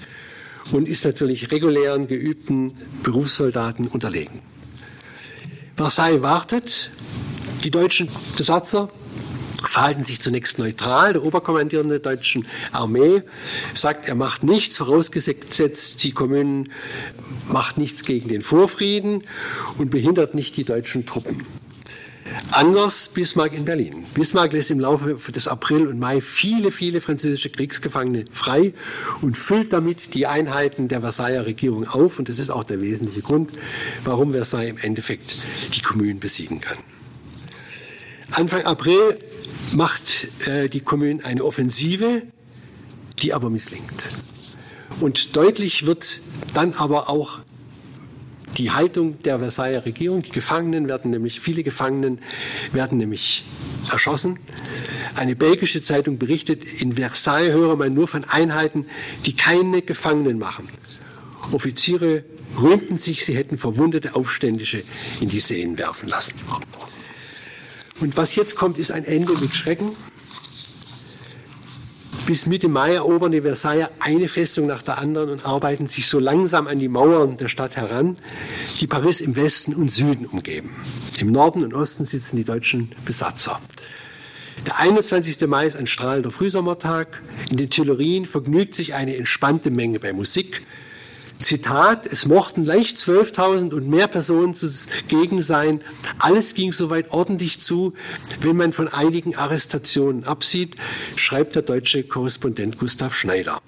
[0.72, 4.42] und ist natürlich regulären, geübten Berufssoldaten unterlegen.
[5.76, 6.92] Versailles wartet.
[7.64, 8.90] Die deutschen Besatzer
[9.68, 11.14] verhalten sich zunächst neutral.
[11.14, 13.22] Der Oberkommandierende der deutschen Armee
[13.74, 16.72] sagt, er macht nichts, vorausgesetzt, die Kommunen
[17.48, 19.24] macht nichts gegen den Vorfrieden
[19.78, 21.46] und behindert nicht die deutschen Truppen.
[22.52, 24.06] Anders Bismarck in Berlin.
[24.14, 28.74] Bismarck lässt im Laufe des April und Mai viele, viele französische Kriegsgefangene frei
[29.22, 32.20] und füllt damit die Einheiten der Versailler Regierung auf.
[32.20, 33.52] Und das ist auch der wesentliche Grund,
[34.04, 35.38] warum Versailles im Endeffekt
[35.76, 36.78] die Kommunen besiegen kann.
[38.32, 39.20] Anfang April
[39.76, 42.24] macht äh, die Kommune eine Offensive,
[43.20, 44.10] die aber misslingt.
[45.00, 46.22] Und deutlich wird
[46.54, 47.40] dann aber auch
[48.58, 50.22] die Haltung der Versailler Regierung.
[50.22, 52.20] Die Gefangenen werden nämlich, viele Gefangenen
[52.72, 53.46] werden nämlich
[53.92, 54.40] erschossen.
[55.16, 58.86] Eine belgische Zeitung berichtet, in Versailles höre man nur von Einheiten,
[59.26, 60.68] die keine Gefangenen machen.
[61.52, 62.26] Offiziere
[62.60, 64.84] rühmten sich, sie hätten verwundete Aufständische
[65.22, 66.36] in die Seen werfen lassen.
[68.02, 69.96] Und was jetzt kommt, ist ein Ende mit Schrecken.
[72.26, 76.20] Bis Mitte Mai erobern die Versailler eine Festung nach der anderen und arbeiten sich so
[76.20, 78.18] langsam an die Mauern der Stadt heran,
[78.80, 80.76] die Paris im Westen und Süden umgeben.
[81.18, 83.60] Im Norden und Osten sitzen die deutschen Besatzer.
[84.68, 85.48] Der 21.
[85.48, 87.24] Mai ist ein strahlender Frühsommertag.
[87.50, 90.62] In den Tuilerien vergnügt sich eine entspannte Menge bei Musik,
[91.40, 95.82] Zitat, es mochten leicht 12.000 und mehr Personen zugegen sein.
[96.20, 97.94] Alles ging soweit ordentlich zu,
[98.42, 100.76] wenn man von einigen Arrestationen absieht,
[101.16, 103.62] schreibt der deutsche Korrespondent Gustav Schneider.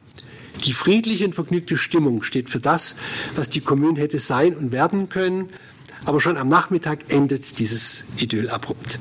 [0.65, 2.97] Die friedliche und vergnügte Stimmung steht für das,
[3.35, 5.49] was die Kommune hätte sein und werden können,
[6.03, 8.99] aber schon am Nachmittag endet dieses Idyll abrupt.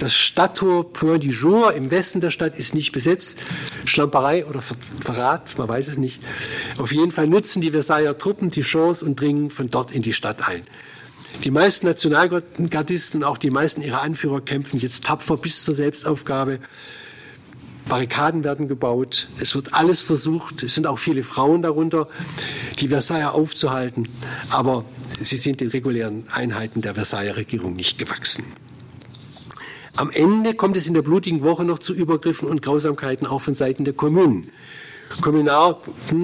[0.00, 3.40] Das Stadttor Point du Jour im Westen der Stadt ist nicht besetzt.
[3.84, 6.22] Schlamperei oder Verrat, man weiß es nicht.
[6.78, 10.14] Auf jeden Fall nutzen die Versailler Truppen die Chance und dringen von dort in die
[10.14, 10.62] Stadt ein.
[11.44, 16.60] Die meisten Nationalgardisten und auch die meisten ihrer Anführer kämpfen jetzt tapfer bis zur Selbstaufgabe.
[17.86, 19.28] Barrikaden werden gebaut.
[19.38, 20.62] Es wird alles versucht.
[20.62, 22.08] Es sind auch viele Frauen darunter,
[22.78, 24.08] die Versailler aufzuhalten.
[24.48, 24.86] Aber
[25.20, 28.46] sie sind den regulären Einheiten der Versailler Regierung nicht gewachsen.
[29.96, 33.54] Am Ende kommt es in der blutigen Woche noch zu Übergriffen und Grausamkeiten auch von
[33.54, 34.50] Seiten der Kommunen.
[35.20, 35.76] Kommunal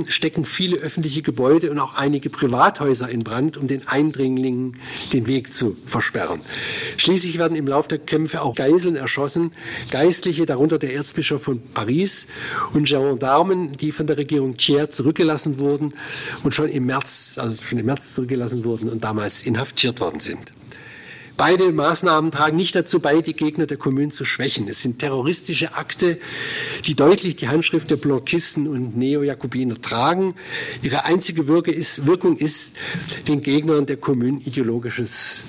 [0.07, 4.77] stecken viele öffentliche Gebäude und auch einige Privathäuser in Brand, um den Eindringlingen
[5.13, 6.41] den Weg zu versperren.
[6.97, 9.53] Schließlich werden im Laufe der Kämpfe auch Geiseln erschossen,
[9.91, 12.29] Geistliche, darunter der Erzbischof von Paris
[12.73, 15.93] und Gendarmen, die von der Regierung Thiers zurückgelassen wurden
[16.45, 20.53] und schon im März, also schon im März zurückgelassen wurden und damals inhaftiert worden sind.
[21.37, 24.68] Beide Maßnahmen tragen nicht dazu bei, die Gegner der Kommune zu schwächen.
[24.68, 26.18] Es sind terroristische Akte,
[26.87, 30.35] die deutlich die Handschrift der Blockisten und Neo-Jakobiner tragen.
[30.81, 32.75] Ihre einzige Wirkung ist,
[33.29, 35.44] den Gegnern der Kommune ideologisches,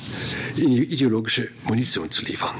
[0.58, 2.56] ideologische Munition zu liefern.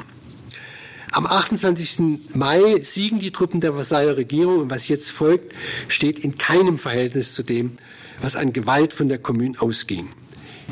[1.12, 2.30] Am 28.
[2.34, 5.54] Mai siegen die Truppen der Versailler Regierung und was jetzt folgt,
[5.90, 7.78] steht in keinem Verhältnis zu dem,
[8.22, 10.10] was an Gewalt von der Kommune ausging.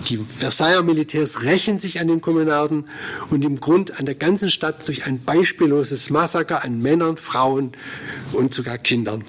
[0.10, 2.86] Die Versailler Militärs rächen sich an den Kommunarden
[3.30, 7.72] und im Grund an der ganzen Stadt durch ein beispielloses Massaker an Männern, Frauen
[8.34, 9.24] und sogar Kindern.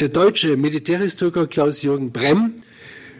[0.00, 2.54] Der deutsche Militärhistoriker Klaus-Jürgen Bremm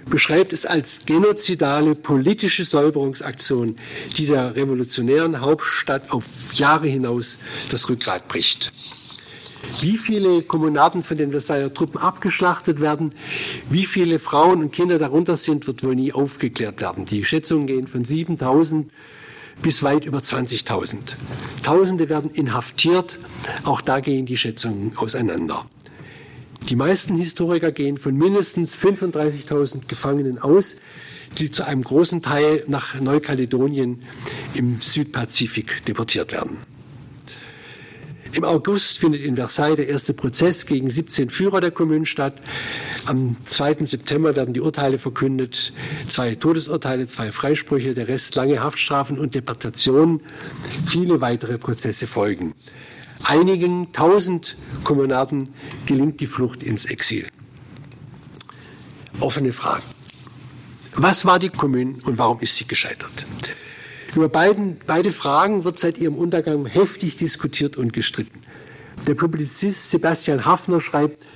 [0.06, 3.76] beschreibt es als genozidale politische Säuberungsaktion,
[4.16, 7.38] die der revolutionären Hauptstadt auf Jahre hinaus
[7.70, 8.72] das Rückgrat bricht.
[9.80, 13.14] Wie viele Kommunaten von den Versailler Truppen abgeschlachtet werden,
[13.68, 17.04] wie viele Frauen und Kinder darunter sind, wird wohl nie aufgeklärt werden.
[17.04, 18.90] Die Schätzungen gehen von 7000
[19.62, 21.16] bis weit über 20.000.
[21.62, 23.18] Tausende werden inhaftiert.
[23.64, 25.66] Auch da gehen die Schätzungen auseinander.
[26.68, 30.76] Die meisten Historiker gehen von mindestens 35.000 Gefangenen aus,
[31.38, 34.02] die zu einem großen Teil nach Neukaledonien
[34.54, 36.56] im Südpazifik deportiert werden.
[38.34, 42.34] Im August findet in Versailles der erste Prozess gegen 17 Führer der Kommunen statt.
[43.06, 43.84] Am 2.
[43.84, 45.72] September werden die Urteile verkündet.
[46.08, 50.20] Zwei Todesurteile, zwei Freisprüche, der Rest lange Haftstrafen und Deportationen.
[50.84, 52.54] Viele weitere Prozesse folgen.
[53.22, 55.50] Einigen tausend Kommunaten
[55.86, 57.28] gelingt die Flucht ins Exil.
[59.20, 59.84] Offene Fragen.
[60.96, 63.26] Was war die Kommune und warum ist sie gescheitert?
[64.14, 68.42] Über beiden, beide Fragen wird seit ihrem Untergang heftig diskutiert und gestritten.
[69.08, 71.26] Der Publizist Sebastian Hafner schreibt,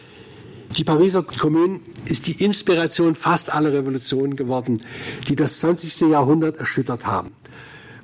[0.76, 4.82] die Pariser Kommune ist die Inspiration fast aller Revolutionen geworden,
[5.26, 6.10] die das 20.
[6.10, 7.32] Jahrhundert erschüttert haben.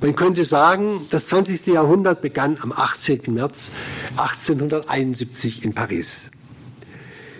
[0.01, 1.75] Man könnte sagen, das 20.
[1.75, 3.33] Jahrhundert begann am 18.
[3.33, 3.73] März
[4.17, 6.31] 1871 in Paris.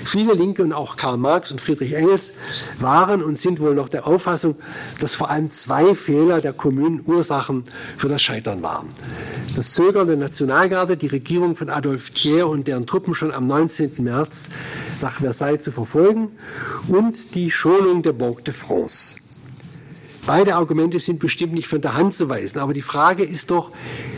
[0.05, 2.35] Viele Linke und auch Karl Marx und Friedrich Engels
[2.79, 4.57] waren und sind wohl noch der Auffassung,
[5.01, 7.65] dass vor allem zwei Fehler der Kommunen Ursachen
[7.97, 8.89] für das Scheitern waren.
[9.57, 13.93] Das Zögern der Nationalgarde, die Regierung von Adolphe Thiers und deren Truppen schon am 19.
[13.99, 14.51] März
[15.01, 16.33] nach Versailles zu verfolgen
[16.89, 19.17] und die Schonung der Banque de France.
[20.27, 23.73] Beide Argumente sind bestimmt nicht von der Hand zu weisen, aber die Frage ist doch,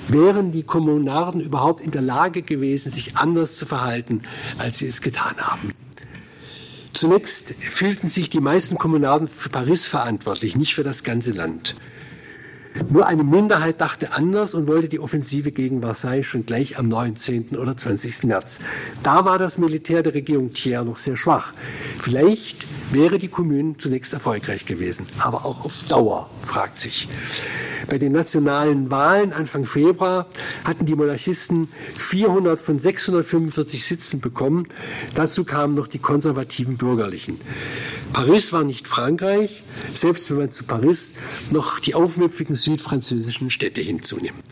[0.08, 4.22] wären die Kommunarden überhaupt in der Lage gewesen, sich anders zu verhalten,
[4.58, 5.74] als sie es getan haben?
[6.92, 11.76] Zunächst fühlten sich die meisten Kommunarden für Paris verantwortlich, nicht für das ganze Land.
[12.90, 17.50] Nur eine Minderheit dachte anders und wollte die Offensive gegen Versailles schon gleich am 19.
[17.56, 18.24] oder 20.
[18.24, 18.60] März.
[19.02, 21.52] Da war das Militär der Regierung Thiers noch sehr schwach.
[21.98, 27.08] Vielleicht wäre die Kommune zunächst erfolgreich gewesen, aber auch auf Dauer, fragt sich.
[27.88, 30.26] Bei den nationalen Wahlen Anfang Februar
[30.64, 34.66] hatten die Monarchisten 400 von 645 Sitzen bekommen.
[35.14, 37.40] Dazu kamen noch die konservativen Bürgerlichen.
[38.12, 41.14] Paris war nicht Frankreich, selbst wenn man zu Paris
[41.50, 44.44] noch die aufmüpfigen südfranzösischen Städte hinzunimmt.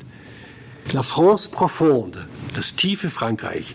[0.93, 3.75] La France profonde, das tiefe Frankreich,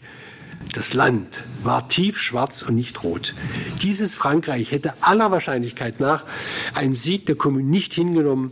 [0.73, 3.33] das Land war tiefschwarz und nicht rot.
[3.81, 6.25] Dieses Frankreich hätte aller Wahrscheinlichkeit nach
[6.73, 8.51] einen Sieg der Kommune nicht hingenommen,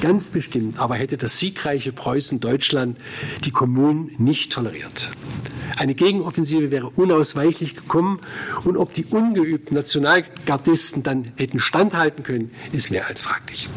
[0.00, 2.98] ganz bestimmt, aber hätte das siegreiche Preußen Deutschland
[3.44, 5.12] die Kommunen nicht toleriert.
[5.76, 8.20] Eine Gegenoffensive wäre unausweichlich gekommen
[8.64, 13.68] und ob die ungeübten Nationalgardisten dann hätten standhalten können, ist mehr als fraglich.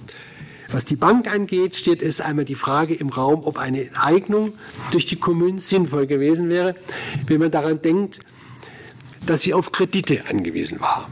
[0.76, 4.56] Was die Bank angeht, steht es einmal die Frage im Raum, ob eine Enteignung
[4.92, 6.76] durch die Kommunen sinnvoll gewesen wäre,
[7.28, 8.20] wenn man daran denkt,
[9.26, 11.10] dass sie auf Kredite angewiesen war.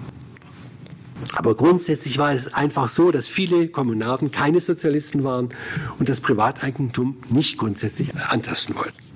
[1.35, 5.53] Aber grundsätzlich war es einfach so, dass viele Kommunarden keine Sozialisten waren
[5.97, 9.12] und das Privateigentum nicht grundsätzlich antasten wollten.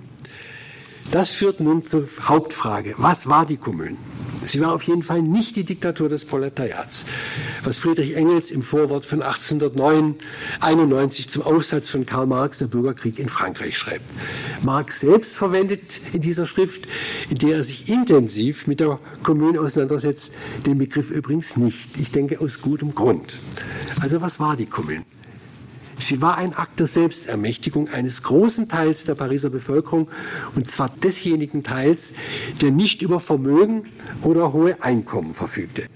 [1.11, 2.95] Das führt nun zur Hauptfrage.
[2.97, 3.97] Was war die Kommune?
[4.45, 7.05] Sie war auf jeden Fall nicht die Diktatur des Proletariats,
[7.63, 13.29] was Friedrich Engels im Vorwort von 1891 zum Aufsatz von Karl Marx, der Bürgerkrieg in
[13.29, 14.05] Frankreich schreibt.
[14.61, 16.87] Marx selbst verwendet in dieser Schrift,
[17.29, 21.97] in der er sich intensiv mit der Kommune auseinandersetzt, den Begriff übrigens nicht.
[21.97, 23.39] Ich denke aus gutem Grund.
[24.01, 25.05] Also was war die Kommune?
[25.99, 30.10] Sie war ein Akt der Selbstermächtigung eines großen Teils der Pariser Bevölkerung,
[30.55, 32.13] und zwar desjenigen Teils,
[32.62, 33.88] der nicht über Vermögen
[34.23, 35.88] oder hohe Einkommen verfügte.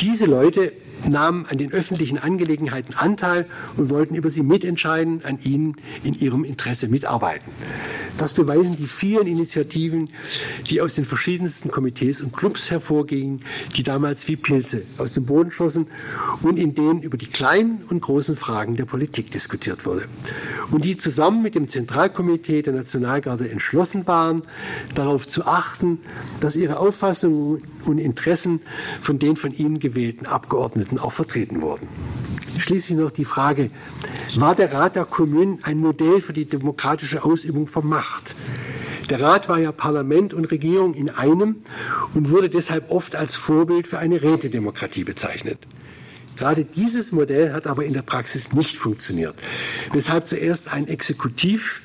[0.00, 0.72] Diese Leute
[1.08, 6.44] nahmen an den öffentlichen Angelegenheiten Anteil und wollten über sie mitentscheiden, an ihnen in ihrem
[6.44, 7.50] Interesse mitarbeiten.
[8.16, 10.10] Das beweisen die vielen Initiativen,
[10.68, 13.42] die aus den verschiedensten Komitees und Clubs hervorgingen,
[13.76, 15.86] die damals wie Pilze aus dem Boden schossen
[16.42, 20.08] und in denen über die kleinen und großen Fragen der Politik diskutiert wurde.
[20.70, 24.42] Und die zusammen mit dem Zentralkomitee der Nationalgarde entschlossen waren,
[24.94, 26.00] darauf zu achten,
[26.40, 28.60] dass ihre Auffassungen und Interessen
[29.00, 31.88] von den von ihnen gewählten Abgeordneten auch vertreten wurden.
[32.58, 33.68] Schließlich noch die Frage,
[34.36, 38.36] war der Rat der Kommunen ein Modell für die demokratische Ausübung von Macht?
[39.08, 41.56] Der Rat war ja Parlament und Regierung in einem
[42.14, 45.58] und wurde deshalb oft als Vorbild für eine Rätedemokratie bezeichnet.
[46.40, 49.34] Gerade dieses Modell hat aber in der Praxis nicht funktioniert,
[49.92, 51.82] weshalb zuerst ein Exekutiv,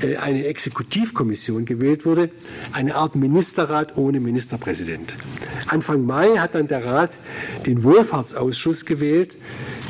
[0.00, 2.30] äh, eine Exekutivkommission gewählt wurde,
[2.72, 5.14] eine Art Ministerrat ohne Ministerpräsident.
[5.68, 7.20] Anfang Mai hat dann der Rat
[7.64, 9.38] den Wohlfahrtsausschuss gewählt.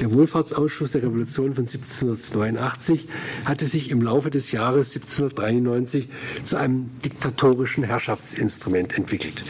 [0.03, 3.09] Der Wohlfahrtsausschuss der Revolution von 1789
[3.46, 6.11] hatte sich im Laufe des Jahres 1793
[6.42, 9.42] zu einem diktatorischen Herrschaftsinstrument entwickelt.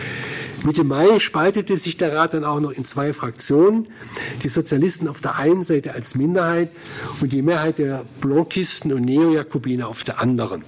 [0.65, 3.89] Mitte Mai spaltete sich der Rat dann auch noch in zwei Fraktionen.
[4.45, 6.71] Die Sozialisten auf der einen Seite als Minderheit
[7.21, 10.65] und die Mehrheit der Blockisten und Neojakobiner auf der anderen.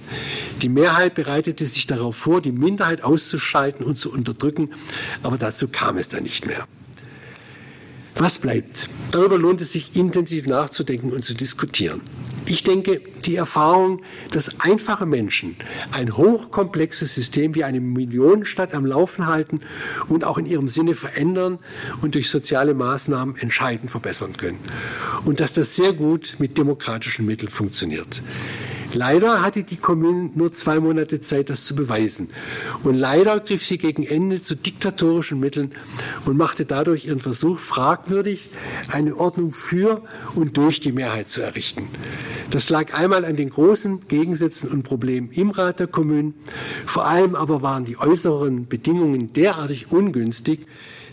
[0.61, 4.71] Die Mehrheit bereitete sich darauf vor, die Minderheit auszuschalten und zu unterdrücken,
[5.23, 6.67] aber dazu kam es dann nicht mehr.
[8.17, 8.89] Was bleibt?
[9.11, 11.99] Darüber lohnt es sich intensiv nachzudenken und zu diskutieren.
[12.47, 15.57] Ich denke, die Erfahrung, dass einfache Menschen
[15.91, 19.59] ein hochkomplexes System wie eine Millionenstadt am Laufen halten
[20.07, 21.59] und auch in ihrem Sinne verändern
[22.01, 24.59] und durch soziale Maßnahmen entscheidend verbessern können.
[25.25, 28.21] Und dass das sehr gut mit demokratischen Mitteln funktioniert.
[28.95, 32.29] Leider hatte die Kommune nur zwei Monate Zeit, das zu beweisen.
[32.81, 35.73] Und leider griff sie gegen Ende zu diktatorischen Mitteln
[36.25, 38.49] und machte dadurch ihren Versuch fragwürdig,
[38.93, 40.01] eine Ordnung für
[40.33, 41.89] und durch die Mehrheit zu errichten.
[42.51, 46.33] Das lag einmal an den großen Gegensätzen und Problemen im Rat der Kommunen.
[46.85, 50.67] Vor allem aber waren die äußeren Bedingungen derartig ungünstig,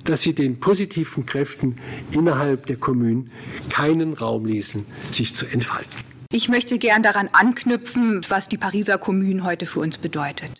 [0.04, 1.74] dass sie den positiven Kräften
[2.12, 3.32] innerhalb der Kommunen
[3.70, 6.12] keinen Raum ließen, sich zu entfalten.
[6.35, 10.50] Ich möchte gern daran anknüpfen, was die Pariser Kommune heute für uns bedeutet.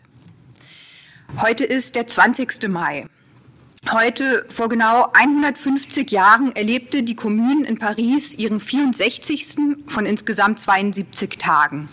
[1.41, 2.69] Heute ist der 20.
[2.69, 3.07] Mai.
[3.91, 9.57] Heute, vor genau 150 Jahren, erlebte die Kommune in Paris ihren 64.
[9.87, 11.89] von insgesamt 72 Tagen.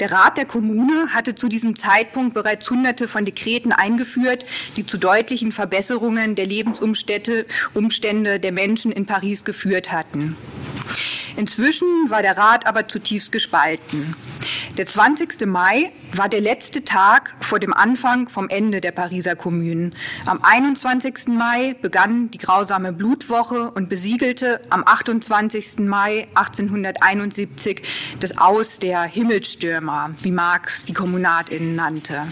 [0.00, 4.46] Der Rat der Kommune hatte zu diesem Zeitpunkt bereits hunderte von Dekreten eingeführt,
[4.76, 7.44] die zu deutlichen Verbesserungen der Lebensumstände
[7.74, 10.36] Umstände der Menschen in Paris geführt hatten.
[11.36, 14.16] Inzwischen war der Rat aber zutiefst gespalten.
[14.80, 15.44] Der 20.
[15.44, 19.94] Mai war der letzte Tag vor dem Anfang vom Ende der Pariser Kommunen.
[20.24, 21.28] Am 21.
[21.28, 25.80] Mai begann die grausame Blutwoche und besiegelte am 28.
[25.80, 27.82] Mai 1871
[28.20, 32.26] das Aus der Himmelstürmer, wie Marx die Kommunatinnen nannte.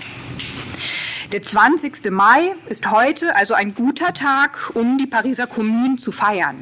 [1.30, 2.10] Der 20.
[2.10, 6.56] Mai ist heute also ein guter Tag, um die Pariser Kommunen zu feiern.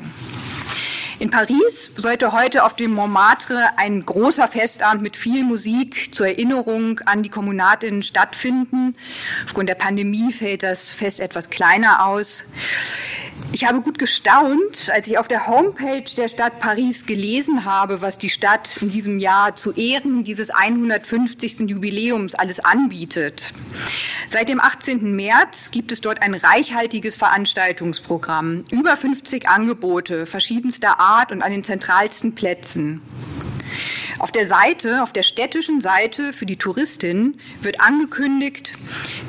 [1.18, 7.00] In Paris sollte heute auf dem Montmartre ein großer Festabend mit viel Musik zur Erinnerung
[7.06, 8.94] an die Kommunatinnen stattfinden.
[9.46, 12.44] Aufgrund der Pandemie fällt das Fest etwas kleiner aus.
[13.52, 18.18] Ich habe gut gestaunt, als ich auf der Homepage der Stadt Paris gelesen habe, was
[18.18, 21.60] die Stadt in diesem Jahr zu Ehren dieses 150.
[21.60, 23.54] Jubiläums alles anbietet.
[24.26, 25.14] Seit dem 18.
[25.14, 31.64] März gibt es dort ein reichhaltiges Veranstaltungsprogramm, über 50 Angebote verschiedenster Art und an den
[31.64, 33.00] zentralsten Plätzen.
[34.18, 38.72] Auf der Seite, auf der städtischen Seite für die Touristin wird angekündigt,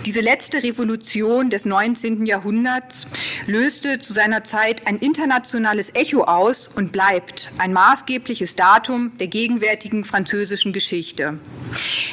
[0.06, 2.26] diese letzte Revolution des 19.
[2.26, 3.08] Jahrhunderts
[3.48, 10.06] löste zu seiner Zeit ein internationales Echo aus und bleibt ein maßgebliches Datum der gegenwärtigen
[10.06, 11.38] französischen Geschichte.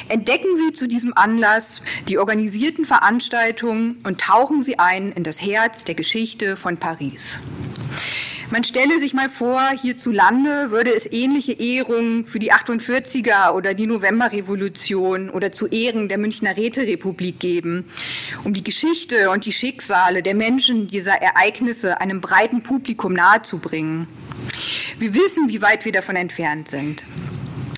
[0.09, 5.85] Entdecken Sie zu diesem Anlass die organisierten Veranstaltungen und tauchen Sie ein in das Herz
[5.85, 7.39] der Geschichte von Paris.
[8.51, 13.87] Man stelle sich mal vor, hierzulande würde es ähnliche Ehrungen für die 48er oder die
[13.87, 17.85] Novemberrevolution oder zu Ehren der Münchner Räterepublik geben,
[18.43, 24.07] um die Geschichte und die Schicksale der Menschen dieser Ereignisse einem breiten Publikum nahezubringen.
[24.99, 27.05] Wir wissen, wie weit wir davon entfernt sind.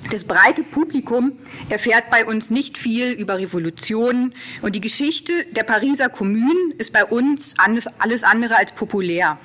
[0.10, 1.34] Das breite Publikum
[1.68, 7.04] erfährt bei uns nicht viel über Revolutionen und die Geschichte der Pariser Kommunen ist bei
[7.04, 7.56] uns
[7.98, 9.38] alles andere als populär.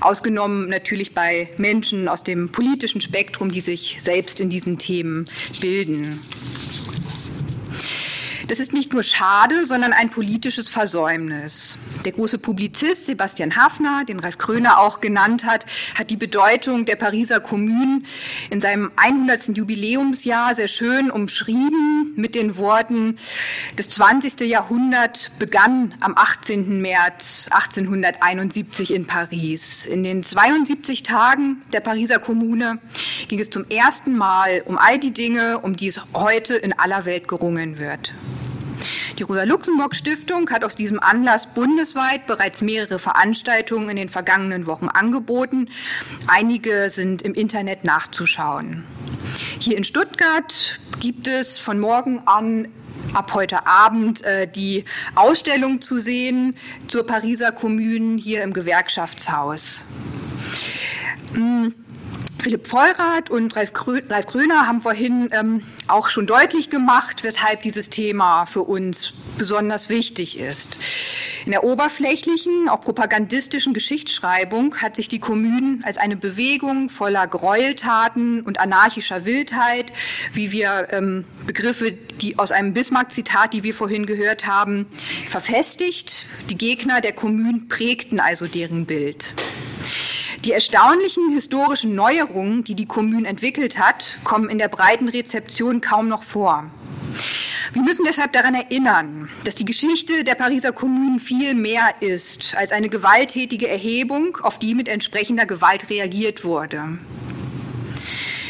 [0.00, 5.26] Ausgenommen natürlich bei Menschen aus dem politischen Spektrum, die sich selbst in diesen Themen
[5.60, 6.20] bilden.
[8.48, 11.78] Das ist nicht nur schade, sondern ein politisches Versäumnis.
[12.04, 15.64] Der große Publizist Sebastian Hafner, den Ralf Kröner auch genannt hat,
[15.94, 18.04] hat die Bedeutung der Pariser Kommunen
[18.50, 19.56] in seinem 100.
[19.56, 23.16] Jubiläumsjahr sehr schön umschrieben mit den Worten,
[23.76, 24.40] das 20.
[24.40, 26.82] Jahrhundert begann am 18.
[26.82, 29.86] März 1871 in Paris.
[29.86, 32.78] In den 72 Tagen der Pariser Kommune
[33.28, 37.06] ging es zum ersten Mal um all die Dinge, um die es heute in aller
[37.06, 38.12] Welt gerungen wird.
[39.18, 45.68] Die Rosa-Luxemburg-Stiftung hat aus diesem Anlass bundesweit bereits mehrere Veranstaltungen in den vergangenen Wochen angeboten.
[46.26, 48.84] Einige sind im Internet nachzuschauen.
[49.58, 52.68] Hier in Stuttgart gibt es von morgen an
[53.12, 56.56] ab heute Abend äh, die Ausstellung zu sehen
[56.88, 59.84] zur Pariser Kommune hier im Gewerkschaftshaus.
[61.34, 61.74] Hm.
[62.44, 68.44] Philipp Vollrath und Ralf, Kröner haben vorhin ähm, auch schon deutlich gemacht, weshalb dieses Thema
[68.44, 70.78] für uns besonders wichtig ist.
[71.46, 78.42] In der oberflächlichen, auch propagandistischen Geschichtsschreibung hat sich die Kommune als eine Bewegung voller Gräueltaten
[78.42, 79.94] und anarchischer Wildheit,
[80.34, 84.84] wie wir ähm, Begriffe, die aus einem Bismarck-Zitat, die wir vorhin gehört haben,
[85.26, 86.26] verfestigt.
[86.50, 89.32] Die Gegner der Kommune prägten also deren Bild.
[90.44, 96.08] Die erstaunlichen historischen Neuerungen, die die Kommune entwickelt hat, kommen in der breiten Rezeption kaum
[96.08, 96.70] noch vor.
[97.72, 102.72] Wir müssen deshalb daran erinnern, dass die Geschichte der Pariser Kommunen viel mehr ist als
[102.72, 106.98] eine gewalttätige Erhebung, auf die mit entsprechender Gewalt reagiert wurde.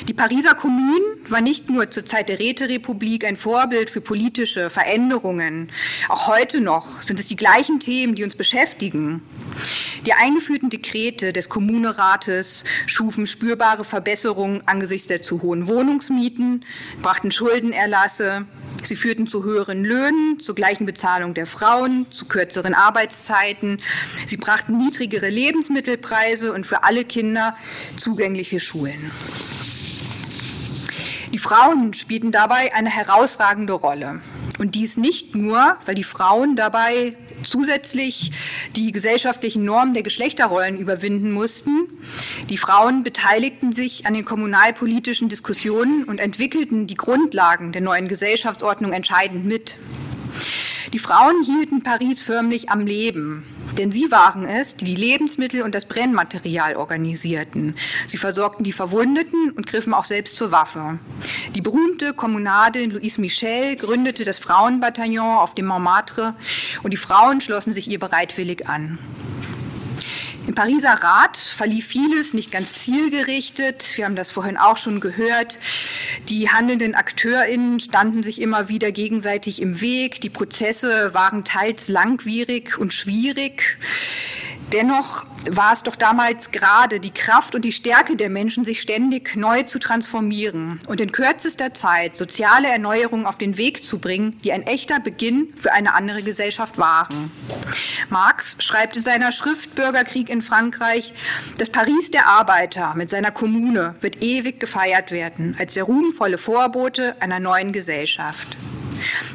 [0.07, 5.70] Die Pariser Kommune war nicht nur zur Zeit der Räterepublik ein Vorbild für politische Veränderungen.
[6.11, 9.22] Auch heute noch sind es die gleichen Themen, die uns beschäftigen.
[10.05, 16.66] Die eingeführten Dekrete des Kommunerates schufen spürbare Verbesserungen angesichts der zu hohen Wohnungsmieten,
[17.00, 18.44] brachten Schuldenerlasse,
[18.82, 23.80] sie führten zu höheren Löhnen, zur gleichen Bezahlung der Frauen, zu kürzeren Arbeitszeiten,
[24.26, 27.57] sie brachten niedrigere Lebensmittelpreise und für alle Kinder
[27.96, 29.11] zugängliche Schulen.
[31.35, 34.20] Die Frauen spielten dabei eine herausragende Rolle.
[34.61, 38.30] Und dies nicht nur, weil die Frauen dabei zusätzlich
[38.76, 41.89] die gesellschaftlichen Normen der Geschlechterrollen überwinden mussten.
[42.51, 48.93] Die Frauen beteiligten sich an den kommunalpolitischen Diskussionen und entwickelten die Grundlagen der neuen Gesellschaftsordnung
[48.93, 49.76] entscheidend mit.
[50.95, 53.42] Die Frauen hielten Paris förmlich am Leben,
[53.76, 57.74] denn sie waren es, die die Lebensmittel und das Brennmaterial organisierten.
[58.07, 61.01] Sie versorgten die Verwundeten und griffen auch selbst zur Waffe.
[61.57, 66.36] Die berühmte Kommunadin Louise Michel gründete das Frauenbataillon auf dem Montmartre
[66.84, 69.01] und die Frauen schlossen sich ihr bereitwillig an.
[70.47, 73.97] Im Pariser Rat verlief vieles nicht ganz zielgerichtet.
[73.97, 75.59] Wir haben das vorhin auch schon gehört.
[76.28, 80.20] Die handelnden AkteurInnen standen sich immer wieder gegenseitig im Weg.
[80.20, 83.78] Die Prozesse waren teils langwierig und schwierig.
[84.72, 89.36] Dennoch war es doch damals gerade die Kraft und die Stärke der Menschen, sich ständig
[89.36, 94.52] neu zu transformieren und in kürzester Zeit soziale Erneuerungen auf den Weg zu bringen, die
[94.52, 97.30] ein echter Beginn für eine andere Gesellschaft waren.
[98.08, 101.14] Marx schreibt in seiner Schrift Bürgerkrieg in Frankreich,
[101.58, 107.20] das Paris der Arbeiter mit seiner Kommune wird ewig gefeiert werden als der ruhmvolle Vorbote
[107.20, 108.56] einer neuen Gesellschaft.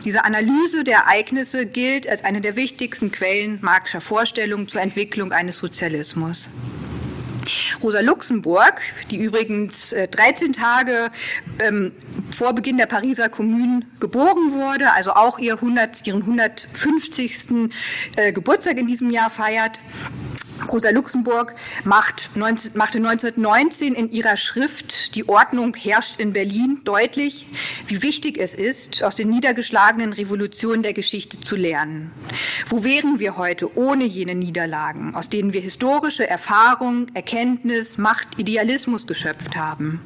[0.06, 5.58] Diese Analyse der Ereignisse gilt als eine der wichtigsten Quellen Marxischer Vorstellungen zur Entwicklung eines
[5.58, 6.50] Sozialismus.
[7.82, 11.12] Rosa Luxemburg, die übrigens 13 äh, Tage
[11.60, 11.92] ähm,
[12.32, 17.72] vor Beginn der Pariser Kommune geboren wurde, also auch ihr 100, ihren 150.
[18.16, 19.80] Äh, Geburtstag in diesem Jahr feiert,
[20.68, 27.48] Rosa Luxemburg macht 19, machte 1919 in ihrer Schrift Die Ordnung herrscht in Berlin deutlich,
[27.88, 32.12] wie wichtig es ist, aus den niedergeschlagenen Revolutionen der Geschichte zu lernen.
[32.68, 39.08] Wo wären wir heute ohne jene Niederlagen, aus denen wir historische Erfahrung, Erkenntnis, Macht, Idealismus
[39.08, 40.02] geschöpft haben?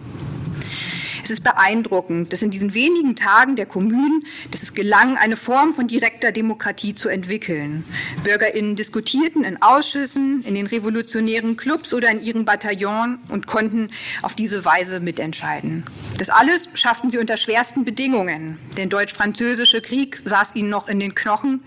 [1.24, 5.74] Es ist beeindruckend, dass in diesen wenigen Tagen der Kommunen, dass es gelang, eine Form
[5.74, 7.86] von direkter Demokratie zu entwickeln.
[8.26, 13.89] BürgerInnen diskutierten in Ausschüssen, in den revolutionären Clubs oder in ihren Bataillons und konnten
[14.21, 15.86] auf diese Weise mitentscheiden.
[16.17, 18.59] Das alles schafften sie unter schwersten Bedingungen.
[18.76, 21.63] Der deutsch-französische Krieg saß ihnen noch in den Knochen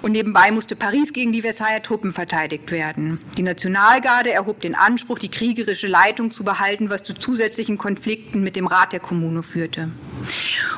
[0.00, 3.20] und nebenbei musste Paris gegen die Versailler Truppen verteidigt werden.
[3.36, 8.56] Die Nationalgarde erhob den Anspruch, die kriegerische Leitung zu behalten, was zu zusätzlichen Konflikten mit
[8.56, 9.90] dem Rat der Kommune führte.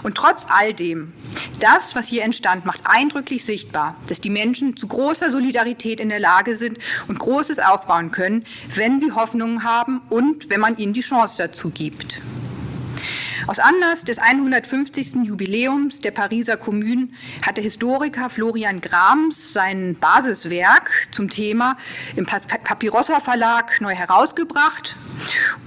[0.03, 1.13] Und trotz all dem,
[1.61, 6.21] das, was hier entstand, macht eindrücklich sichtbar, dass die Menschen zu großer Solidarität in der
[6.21, 8.45] Lage sind und Großes aufbauen können,
[8.75, 12.21] wenn sie Hoffnungen haben und wenn man ihnen die Chance dazu gibt.
[13.49, 15.25] Aus Anlass des 150.
[15.25, 17.11] Jubiläums der Pariser Kommune
[17.43, 21.77] hat der Historiker Florian Grams sein Basiswerk zum Thema
[22.17, 24.97] im Papyrossa Verlag neu herausgebracht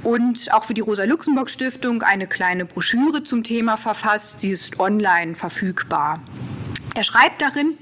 [0.03, 4.41] und auch für die Rosa-Luxemburg-Stiftung eine kleine Broschüre zum Thema verfasst.
[4.41, 6.19] Sie ist online verfügbar.
[6.95, 7.77] Er schreibt darin,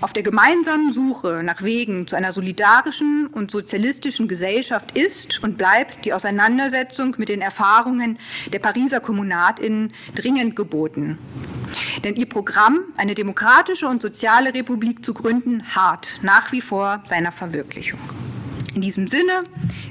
[0.00, 6.04] auf der gemeinsamen Suche nach Wegen zu einer solidarischen und sozialistischen Gesellschaft ist und bleibt
[6.04, 8.18] die Auseinandersetzung mit den Erfahrungen
[8.52, 11.18] der Pariser Kommunatinnen dringend geboten.
[12.02, 17.32] Denn ihr Programm, eine demokratische und soziale Republik zu gründen, hart nach wie vor seiner
[17.32, 18.00] Verwirklichung.
[18.74, 19.40] In diesem Sinne,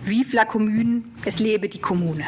[0.04, 2.26] vive la Commune, es lebe die Kommune.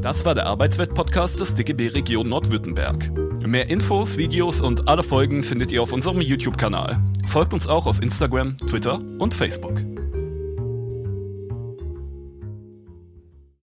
[0.00, 3.10] Das war der Arbeitswelt-Podcast des DGB Region Nordwürttemberg.
[3.46, 6.98] Mehr Infos, Videos und alle Folgen findet ihr auf unserem YouTube-Kanal.
[7.26, 9.74] Folgt uns auch auf Instagram, Twitter und Facebook.